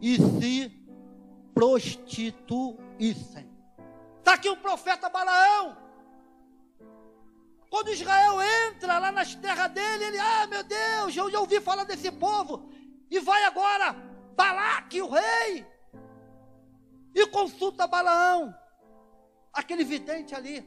e 0.01 0.17
se 0.17 0.71
prostituíssem. 1.53 3.47
Está 4.17 4.33
aqui 4.33 4.49
o 4.49 4.57
profeta 4.57 5.09
Balaão. 5.09 5.84
Quando 7.75 7.91
Israel 7.91 8.41
entra 8.69 8.97
lá 8.99 9.11
nas 9.11 9.35
terras 9.35 9.69
dele, 9.69 10.05
ele, 10.05 10.17
ah, 10.17 10.47
meu 10.47 10.63
Deus, 10.63 11.13
eu 11.13 11.29
já 11.29 11.41
ouvi 11.41 11.59
falar 11.59 11.83
desse 11.83 12.09
povo. 12.09 12.69
E 13.11 13.19
vai 13.19 13.43
agora, 13.43 13.91
Balaque, 14.33 15.01
o 15.01 15.09
rei, 15.09 15.67
e 17.13 17.27
consulta 17.27 17.85
Balaão, 17.85 18.55
aquele 19.51 19.83
vidente 19.83 20.33
ali, 20.33 20.63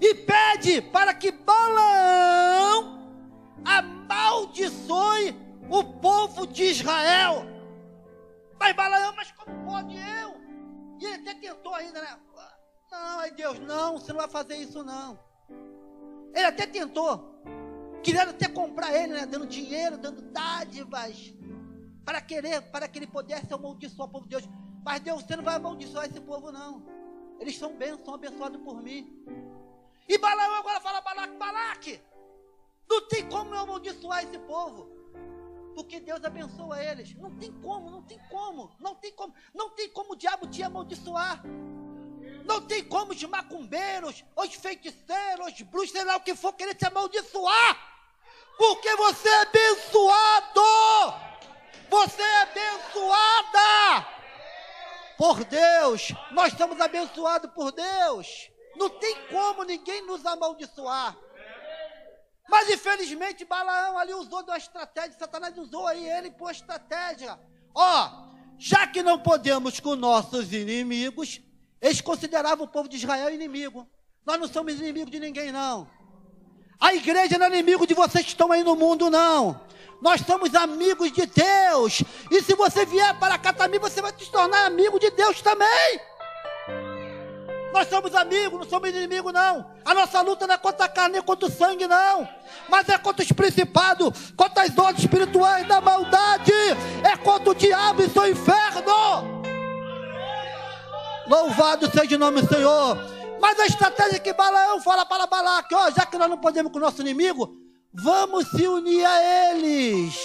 e 0.00 0.14
pede 0.14 0.80
para 0.80 1.12
que 1.12 1.30
Balaão 1.30 3.12
amaldiçoe 3.62 5.38
o 5.68 5.84
povo 6.00 6.46
de 6.46 6.70
Israel. 6.70 7.44
Mas 8.58 8.74
Balaão, 8.74 9.14
mas 9.14 9.30
como 9.32 9.66
pode 9.66 9.94
eu? 9.94 10.40
E 10.98 11.04
ele 11.04 11.16
até 11.16 11.34
tentou 11.38 11.74
ainda, 11.74 12.00
né? 12.00 12.18
Não, 12.90 13.18
ai 13.18 13.30
Deus, 13.32 13.58
não, 13.58 13.98
você 13.98 14.10
não 14.10 14.20
vai 14.20 14.28
fazer 14.30 14.56
isso 14.56 14.82
não. 14.82 15.28
Ele 16.34 16.44
até 16.46 16.66
tentou. 16.66 17.42
Queria 18.02 18.22
até 18.22 18.48
comprar 18.48 18.94
ele, 18.94 19.12
né? 19.12 19.26
Dando 19.26 19.46
dinheiro, 19.46 19.98
dando 19.98 20.22
dádivas. 20.22 21.34
Para 22.04 22.20
querer, 22.20 22.62
para 22.70 22.88
que 22.88 22.98
ele 22.98 23.06
pudesse 23.06 23.52
amaldiçoar 23.52 24.08
o 24.08 24.10
povo 24.10 24.24
de 24.24 24.30
Deus. 24.30 24.48
Mas 24.84 25.00
Deus, 25.00 25.22
você 25.22 25.36
não 25.36 25.44
vai 25.44 25.56
amaldiçoar 25.56 26.06
esse 26.06 26.20
povo, 26.20 26.50
não. 26.50 26.82
Eles 27.38 27.56
são 27.58 27.76
bem, 27.76 27.96
são 28.04 28.14
abençoados 28.14 28.60
por 28.62 28.82
mim. 28.82 29.24
E 30.08 30.18
Balaão 30.18 30.54
agora 30.56 30.80
fala 30.80 31.00
Balaque, 31.00 31.36
Balaque. 31.36 32.00
Não 32.88 33.06
tem 33.06 33.28
como 33.28 33.54
eu 33.54 33.60
amaldiçoar 33.60 34.24
esse 34.24 34.38
povo. 34.40 34.90
Porque 35.74 36.00
Deus 36.00 36.24
abençoa 36.24 36.82
eles. 36.82 37.14
Não 37.14 37.30
tem 37.36 37.52
como, 37.60 37.90
não 37.90 38.02
tem 38.02 38.18
como, 38.28 38.70
não 38.80 38.94
tem 38.94 39.12
como, 39.12 39.34
não 39.54 39.70
tem 39.70 39.88
como 39.90 40.12
o 40.14 40.16
diabo 40.16 40.46
te 40.48 40.62
amaldiçoar. 40.62 41.42
Não 42.50 42.60
tem 42.60 42.82
como 42.82 43.12
os 43.12 43.22
macumbeiros, 43.22 44.24
os 44.34 44.54
feiticeiros, 44.54 45.46
os 45.46 45.62
bruxos, 45.62 45.92
sei 45.92 46.02
lá 46.02 46.16
o 46.16 46.20
que 46.20 46.34
for, 46.34 46.52
querer 46.52 46.74
te 46.74 46.84
amaldiçoar. 46.84 47.78
Porque 48.58 48.96
você 48.96 49.28
é 49.28 49.42
abençoado. 49.42 50.60
Você 51.88 52.20
é 52.20 52.42
abençoada 52.42 54.06
por 55.16 55.44
Deus. 55.44 56.08
Nós 56.32 56.52
somos 56.54 56.80
abençoados 56.80 57.52
por 57.52 57.70
Deus. 57.70 58.50
Não 58.74 58.90
tem 58.90 59.14
como 59.28 59.62
ninguém 59.62 60.04
nos 60.04 60.26
amaldiçoar. 60.26 61.16
Mas 62.48 62.68
infelizmente 62.68 63.44
Balaão 63.44 63.96
ali 63.96 64.12
usou 64.12 64.42
de 64.42 64.50
uma 64.50 64.58
estratégia, 64.58 65.16
Satanás 65.16 65.56
usou 65.56 65.86
aí 65.86 66.04
ele 66.04 66.32
por 66.32 66.50
estratégia. 66.50 67.38
Ó, 67.72 68.10
já 68.58 68.88
que 68.88 69.04
não 69.04 69.20
podemos 69.20 69.78
com 69.78 69.94
nossos 69.94 70.52
inimigos, 70.52 71.40
eles 71.80 72.00
consideravam 72.00 72.64
o 72.64 72.68
povo 72.68 72.88
de 72.88 72.96
Israel 72.96 73.32
inimigo. 73.32 73.88
Nós 74.26 74.38
não 74.38 74.48
somos 74.48 74.74
inimigos 74.74 75.10
de 75.10 75.18
ninguém, 75.18 75.50
não. 75.50 75.88
A 76.78 76.94
igreja 76.94 77.38
não 77.38 77.46
é 77.46 77.48
inimigo 77.50 77.86
de 77.86 77.94
vocês 77.94 78.24
que 78.24 78.30
estão 78.30 78.52
aí 78.52 78.62
no 78.62 78.76
mundo, 78.76 79.10
não. 79.10 79.60
Nós 80.00 80.22
somos 80.22 80.54
amigos 80.54 81.12
de 81.12 81.26
Deus. 81.26 82.02
E 82.30 82.42
se 82.42 82.54
você 82.54 82.86
vier 82.86 83.18
para 83.18 83.38
cá 83.38 83.52
também, 83.52 83.78
você 83.78 84.00
vai 84.00 84.12
se 84.18 84.30
tornar 84.30 84.66
amigo 84.66 84.98
de 84.98 85.10
Deus 85.10 85.42
também. 85.42 86.00
Nós 87.72 87.88
somos 87.88 88.14
amigos, 88.14 88.58
não 88.58 88.68
somos 88.68 88.88
inimigos, 88.88 89.32
não. 89.32 89.70
A 89.84 89.94
nossa 89.94 90.20
luta 90.22 90.46
não 90.46 90.54
é 90.54 90.58
contra 90.58 90.86
a 90.86 90.88
carne 90.88 91.14
nem 91.14 91.22
contra 91.22 91.48
o 91.48 91.52
sangue, 91.52 91.86
não. 91.86 92.28
Mas 92.68 92.88
é 92.88 92.98
contra 92.98 93.22
os 93.22 93.30
principados, 93.30 94.32
contra 94.36 94.64
as 94.64 94.76
ordens 94.76 95.04
espirituais 95.04 95.66
da 95.68 95.80
maldade. 95.80 96.52
É 97.04 97.16
contra 97.16 97.50
o 97.50 97.54
diabo 97.54 98.02
e 98.02 98.08
seu 98.08 98.28
inferno. 98.28 99.39
Louvado 101.30 101.88
seja 101.88 102.16
o 102.16 102.18
nome 102.18 102.42
do 102.42 102.48
Senhor. 102.48 102.96
Mas 103.40 103.56
a 103.60 103.66
estratégia 103.66 104.18
que 104.18 104.32
Balaão 104.32 104.80
fala 104.82 105.06
para 105.06 105.28
Balaque, 105.28 105.76
ó, 105.76 105.88
já 105.92 106.04
que 106.04 106.18
nós 106.18 106.28
não 106.28 106.38
podemos 106.38 106.72
com 106.72 106.78
o 106.78 106.80
nosso 106.80 107.00
inimigo, 107.02 107.56
vamos 107.94 108.48
se 108.50 108.66
unir 108.66 109.04
a 109.04 109.52
eles. 109.52 110.18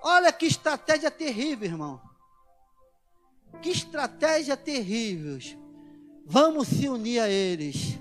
Olha 0.00 0.32
que 0.32 0.46
estratégia 0.46 1.10
terrível, 1.10 1.68
irmão. 1.68 2.00
Que 3.60 3.70
estratégia 3.70 4.56
terrível. 4.56 5.40
Vamos 6.24 6.68
se 6.68 6.88
unir 6.88 7.18
a 7.18 7.28
eles. 7.28 7.98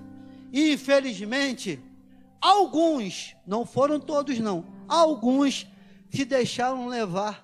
E 0.53 0.73
infelizmente, 0.73 1.83
alguns, 2.39 3.35
não 3.45 3.65
foram 3.65 3.99
todos 3.99 4.37
não, 4.37 4.65
alguns 4.87 5.65
se 6.11 6.25
deixaram 6.25 6.87
levar. 6.87 7.43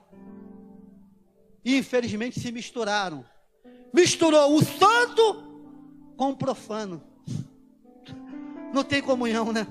E 1.65 1.75
infelizmente 1.75 2.39
se 2.39 2.51
misturaram. 2.51 3.25
Misturou 3.93 4.55
o 4.55 4.63
santo 4.63 5.43
com 6.15 6.29
o 6.29 6.35
profano. 6.35 7.01
Não 8.73 8.83
tem 8.83 9.01
comunhão, 9.01 9.51
né? 9.51 9.67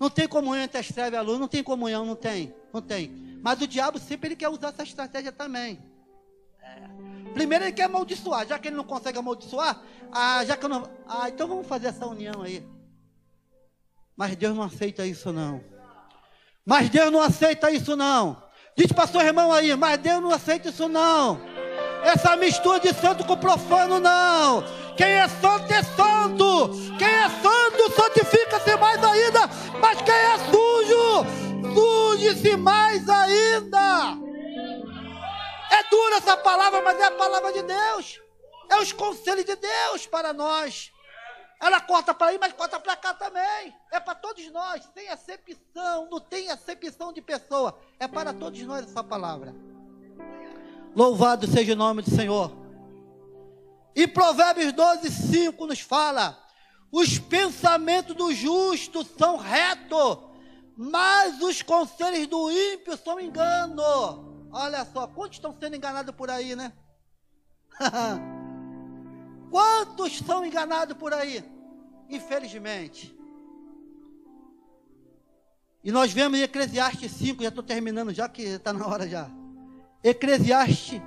Não 0.00 0.10
tem 0.10 0.26
comunhão 0.26 0.64
entre 0.64 0.78
as 0.78 0.88
trevas 0.88 1.12
e 1.12 1.16
a 1.16 1.22
luz, 1.22 1.38
não 1.38 1.46
tem 1.46 1.62
comunhão, 1.62 2.04
não 2.04 2.16
tem, 2.16 2.54
não 2.72 2.82
tem. 2.82 3.38
Mas 3.42 3.60
o 3.60 3.66
diabo 3.66 3.98
sempre 3.98 4.28
ele 4.28 4.36
quer 4.36 4.48
usar 4.48 4.68
essa 4.68 4.82
estratégia 4.82 5.30
também. 5.30 5.78
Primeiro 7.32 7.64
ele 7.64 7.72
quer 7.72 7.84
amaldiçoar, 7.84 8.46
já 8.46 8.58
que 8.58 8.68
ele 8.68 8.76
não 8.76 8.84
consegue 8.84 9.18
amaldiçoar, 9.18 9.80
ah, 10.10 10.44
já 10.44 10.56
que 10.56 10.64
eu 10.64 10.68
não. 10.68 10.90
Ah, 11.06 11.28
então 11.28 11.48
vamos 11.48 11.66
fazer 11.66 11.88
essa 11.88 12.06
união 12.06 12.42
aí. 12.42 12.66
Mas 14.16 14.36
Deus 14.36 14.54
não 14.54 14.62
aceita 14.62 15.06
isso 15.06 15.32
não. 15.32 15.62
Mas 16.64 16.88
Deus 16.88 17.10
não 17.10 17.20
aceita 17.20 17.70
isso 17.70 17.96
não. 17.96 18.42
Diz 18.76 18.92
para 18.92 19.06
seu 19.06 19.20
irmão 19.20 19.52
aí, 19.52 19.74
mas 19.76 19.98
Deus 19.98 20.22
não 20.22 20.30
aceita 20.30 20.68
isso 20.68 20.88
não. 20.88 21.40
Essa 22.02 22.36
mistura 22.36 22.80
de 22.80 22.92
santo 22.92 23.24
com 23.24 23.36
profano 23.36 24.00
não. 24.00 24.64
Quem 24.96 25.06
é 25.06 25.28
santo 25.28 25.72
é 25.72 25.82
santo. 25.82 26.70
Quem 26.98 27.08
é 27.08 27.28
santo 27.28 27.92
santifica-se 27.92 28.76
mais 28.76 29.02
ainda. 29.02 29.40
Mas 29.80 30.02
quem 30.02 30.14
é 30.14 30.38
sujo, 30.50 31.74
suje-se 31.74 32.56
mais 32.56 33.08
ainda. 33.08 34.16
É 35.70 35.82
dura 35.88 36.16
essa 36.16 36.36
palavra, 36.36 36.82
mas 36.82 36.98
é 36.98 37.04
a 37.04 37.12
palavra 37.12 37.52
de 37.52 37.62
Deus. 37.62 38.20
É 38.68 38.76
os 38.78 38.92
conselhos 38.92 39.44
de 39.44 39.54
Deus 39.54 40.06
para 40.06 40.32
nós. 40.32 40.92
Ela 41.60 41.80
corta 41.80 42.12
para 42.12 42.32
aí, 42.32 42.38
mas 42.38 42.52
corta 42.52 42.80
para 42.80 42.96
cá 42.96 43.14
também. 43.14 43.72
É 43.92 44.00
para 44.00 44.16
todos 44.16 44.50
nós, 44.50 44.82
sem 44.92 45.08
acepção, 45.08 46.08
não 46.10 46.18
tem 46.18 46.50
acepção 46.50 47.12
de 47.12 47.22
pessoa. 47.22 47.78
É 48.00 48.08
para 48.08 48.32
todos 48.32 48.60
nós 48.62 48.84
essa 48.84 49.04
palavra. 49.04 49.54
Louvado 50.94 51.46
seja 51.46 51.72
o 51.72 51.76
nome 51.76 52.02
do 52.02 52.10
Senhor. 52.10 52.52
E 53.94 54.06
Provérbios 54.06 54.72
12, 54.72 55.10
5 55.10 55.66
nos 55.66 55.80
fala: 55.80 56.38
os 56.90 57.18
pensamentos 57.18 58.14
do 58.14 58.32
justo 58.32 59.04
são 59.18 59.36
retos, 59.36 60.18
mas 60.76 61.40
os 61.40 61.62
conselhos 61.62 62.26
do 62.26 62.50
ímpio 62.50 62.96
são 62.96 63.18
engano. 63.18 64.48
Olha 64.52 64.84
só, 64.84 65.06
quantos 65.06 65.38
estão 65.38 65.56
sendo 65.58 65.76
enganados 65.76 66.14
por 66.14 66.30
aí, 66.30 66.54
né? 66.54 66.72
quantos 69.50 70.18
são 70.18 70.44
enganados 70.44 70.96
por 70.96 71.14
aí? 71.14 71.42
Infelizmente. 72.10 73.18
E 75.82 75.90
nós 75.90 76.12
vemos 76.12 76.38
em 76.38 76.42
Eclesiastes 76.42 77.10
5, 77.12 77.42
já 77.42 77.48
estou 77.48 77.64
terminando, 77.64 78.12
já 78.12 78.28
que 78.28 78.42
está 78.42 78.72
na 78.72 78.86
hora 78.86 79.08
já. 79.08 79.28
Eclesiastes 80.02 81.00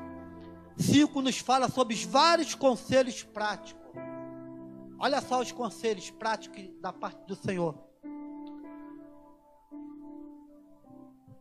5 0.77 1.21
nos 1.21 1.37
fala 1.37 1.69
sobre 1.69 1.93
os 1.93 2.03
vários 2.03 2.55
conselhos 2.55 3.23
práticos. 3.23 3.83
Olha 4.97 5.21
só 5.21 5.41
os 5.41 5.51
conselhos 5.51 6.09
práticos 6.09 6.63
da 6.81 6.93
parte 6.93 7.25
do 7.25 7.35
Senhor. 7.35 7.75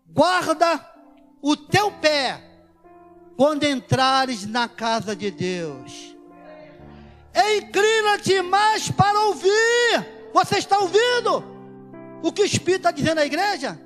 Guarda 0.07 0.93
o 1.41 1.57
teu 1.57 1.91
pé 1.93 2.43
quando 3.37 3.65
entrares 3.65 4.47
na 4.47 4.69
casa 4.69 5.15
de 5.15 5.31
Deus. 5.31 6.17
Inclina-te 7.57 8.43
mais 8.43 8.91
para 8.91 9.21
ouvir. 9.27 10.31
Você 10.33 10.59
está 10.59 10.79
ouvindo 10.79 11.45
o 12.23 12.33
que 12.33 12.43
o 12.43 12.45
Espírito 12.45 12.89
está 12.89 12.91
dizendo 12.91 13.19
à 13.19 13.27
igreja? 13.27 13.81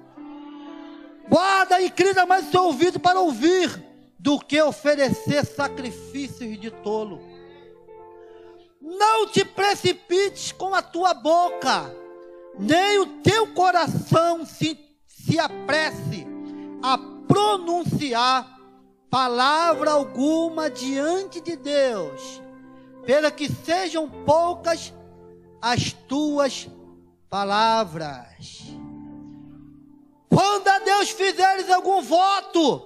Guarda 1.29 1.81
e 1.81 1.87
inclina 1.87 2.25
mais 2.25 2.49
o 2.49 2.51
seu 2.51 2.65
ouvido 2.65 2.99
para 2.99 3.21
ouvir 3.21 3.85
do 4.19 4.39
que 4.39 4.61
oferecer 4.61 5.45
sacrifícios 5.45 6.59
de 6.59 6.71
tolo. 6.71 7.21
Não 8.81 9.27
te 9.27 9.45
precipites 9.45 10.53
com 10.53 10.75
a 10.75 10.83
tua 10.83 11.13
boca, 11.13 11.95
nem 12.59 12.99
o 12.99 13.07
teu 13.23 13.49
coração 13.49 14.47
se, 14.47 14.79
se 15.07 15.39
apresse 15.39 16.27
a 16.83 16.99
pronunciar 17.29 18.59
palavra 19.11 19.93
alguma 19.93 20.71
diante 20.71 21.41
de 21.41 21.57
Deus, 21.57 22.43
pela 23.05 23.31
que 23.31 23.51
sejam 23.51 24.09
poucas 24.09 24.93
as 25.61 25.93
tuas 25.93 26.69
palavras. 27.29 28.68
Quando 30.29 30.69
a 30.69 30.79
Deus 30.81 31.11
fizeres 31.11 31.71
algum 31.71 32.03
voto, 32.03 32.83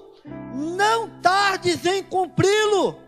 não 0.54 1.20
tardes 1.20 1.84
em 1.84 2.02
cumpri-lo, 2.02 2.98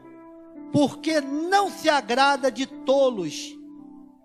porque 0.73 1.21
não 1.21 1.71
se 1.71 1.89
agrada 1.89 2.51
de 2.51 2.67
tolos. 2.67 3.57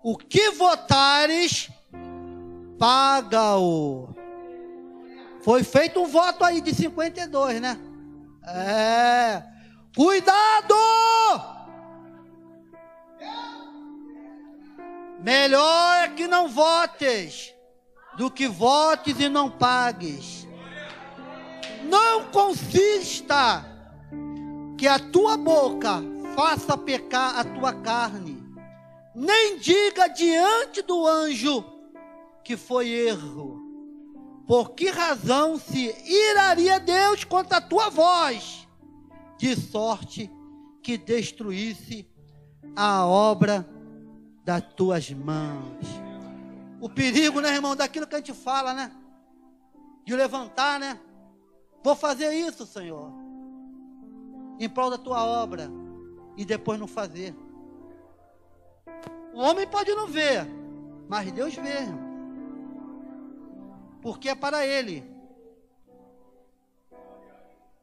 O 0.02 0.16
que 0.16 0.50
votares, 0.50 1.70
paga-o. 2.78 4.08
Foi 5.42 5.62
feito 5.62 6.00
um 6.00 6.06
voto 6.06 6.44
aí 6.44 6.60
de 6.60 6.74
52, 6.74 7.60
né? 7.60 7.78
É. 8.46 9.42
Cuidado! 9.94 10.74
Melhor 15.20 16.04
é 16.04 16.08
que 16.08 16.26
não 16.26 16.48
votes 16.48 17.54
do 18.16 18.30
que 18.30 18.48
votes 18.48 19.18
e 19.20 19.28
não 19.28 19.50
pagues. 19.50 20.46
Não 21.84 22.26
consista 22.26 23.64
que 24.76 24.86
a 24.86 24.98
tua 24.98 25.36
boca 25.36 26.02
faça 26.34 26.76
pecar 26.76 27.38
a 27.38 27.44
tua 27.44 27.72
carne, 27.72 28.42
nem 29.14 29.58
diga 29.58 30.08
diante 30.08 30.82
do 30.82 31.06
anjo 31.06 31.64
que 32.44 32.56
foi 32.56 32.88
erro. 32.88 33.60
Por 34.46 34.70
que 34.70 34.90
razão 34.90 35.58
se 35.58 35.94
iraria 36.04 36.80
Deus 36.80 37.24
contra 37.24 37.58
a 37.58 37.60
tua 37.60 37.88
voz, 37.88 38.66
de 39.38 39.54
sorte 39.54 40.30
que 40.82 40.98
destruísse 40.98 42.08
a 42.74 43.06
obra 43.06 43.68
das 44.44 44.62
tuas 44.74 45.10
mãos? 45.10 46.09
O 46.80 46.88
perigo, 46.88 47.40
né, 47.40 47.54
irmão, 47.54 47.76
daquilo 47.76 48.06
que 48.06 48.14
a 48.14 48.18
gente 48.18 48.32
fala, 48.32 48.72
né? 48.72 48.90
De 50.04 50.16
levantar, 50.16 50.80
né? 50.80 50.98
Vou 51.82 51.94
fazer 51.94 52.32
isso, 52.32 52.66
Senhor, 52.66 53.12
em 54.58 54.68
prol 54.68 54.90
da 54.90 54.98
tua 54.98 55.22
obra, 55.24 55.70
e 56.36 56.44
depois 56.44 56.78
não 56.78 56.86
fazer. 56.86 57.34
O 59.32 59.40
homem 59.40 59.66
pode 59.66 59.94
não 59.94 60.06
ver, 60.06 60.46
mas 61.08 61.30
Deus 61.30 61.54
vê. 61.54 61.86
Porque 64.02 64.28
é 64.30 64.34
para 64.34 64.66
Ele. 64.66 65.08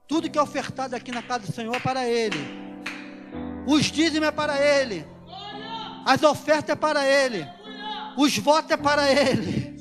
Tudo 0.07 0.29
que 0.29 0.39
é 0.39 0.41
ofertado 0.41 0.95
aqui 0.95 1.11
na 1.11 1.21
casa 1.21 1.45
do 1.45 1.53
Senhor 1.53 1.75
é 1.75 1.79
para 1.79 2.07
Ele. 2.07 2.37
Os 3.67 3.85
dízimos 3.85 4.27
é 4.27 4.31
para 4.31 4.59
Ele. 4.59 5.05
As 6.05 6.23
ofertas 6.23 6.69
é 6.69 6.75
para 6.75 7.05
Ele. 7.05 7.57
Os 8.18 8.38
votos 8.38 8.72
é 8.72 8.78
para 8.78 9.11
Ele. 9.11 9.78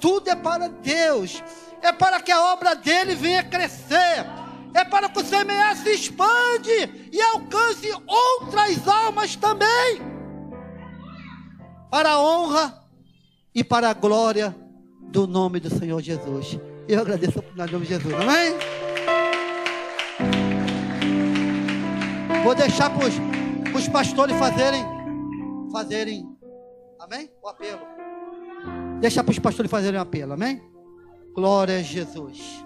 Tudo 0.00 0.28
é 0.28 0.34
para 0.34 0.68
Deus. 0.68 1.42
É 1.80 1.92
para 1.92 2.20
que 2.20 2.32
a 2.32 2.52
obra 2.52 2.74
dele 2.74 3.14
venha 3.14 3.42
crescer. 3.42 4.26
É 4.74 4.84
para 4.84 5.08
que 5.08 5.20
o 5.20 5.24
semear 5.24 5.76
se 5.76 5.90
expande 5.90 7.08
e 7.12 7.22
alcance 7.22 7.88
outras 8.06 8.88
almas 8.88 9.36
também 9.36 10.14
para 11.94 12.10
a 12.10 12.20
honra 12.20 12.82
e 13.54 13.62
para 13.62 13.88
a 13.88 13.94
glória 13.94 14.52
do 15.00 15.28
nome 15.28 15.60
do 15.60 15.70
Senhor 15.70 16.02
Jesus. 16.02 16.58
Eu 16.88 17.02
agradeço 17.02 17.38
o 17.38 17.56
nome 17.56 17.86
de 17.86 17.92
Jesus, 17.92 18.14
amém? 18.14 18.58
Vou 22.42 22.52
deixar 22.52 22.90
para 22.90 23.06
os 23.78 23.88
pastores 23.88 24.36
fazerem, 24.36 24.84
fazerem, 25.70 26.33
amém? 27.04 27.30
O 27.42 27.48
apelo. 27.48 27.80
Deixar 29.00 29.22
para 29.22 29.32
os 29.32 29.38
pastores 29.38 29.70
fazerem 29.70 29.98
o 29.98 30.02
apelo, 30.02 30.32
amém? 30.32 30.62
Glória 31.34 31.78
a 31.78 31.82
Jesus. 31.82 32.64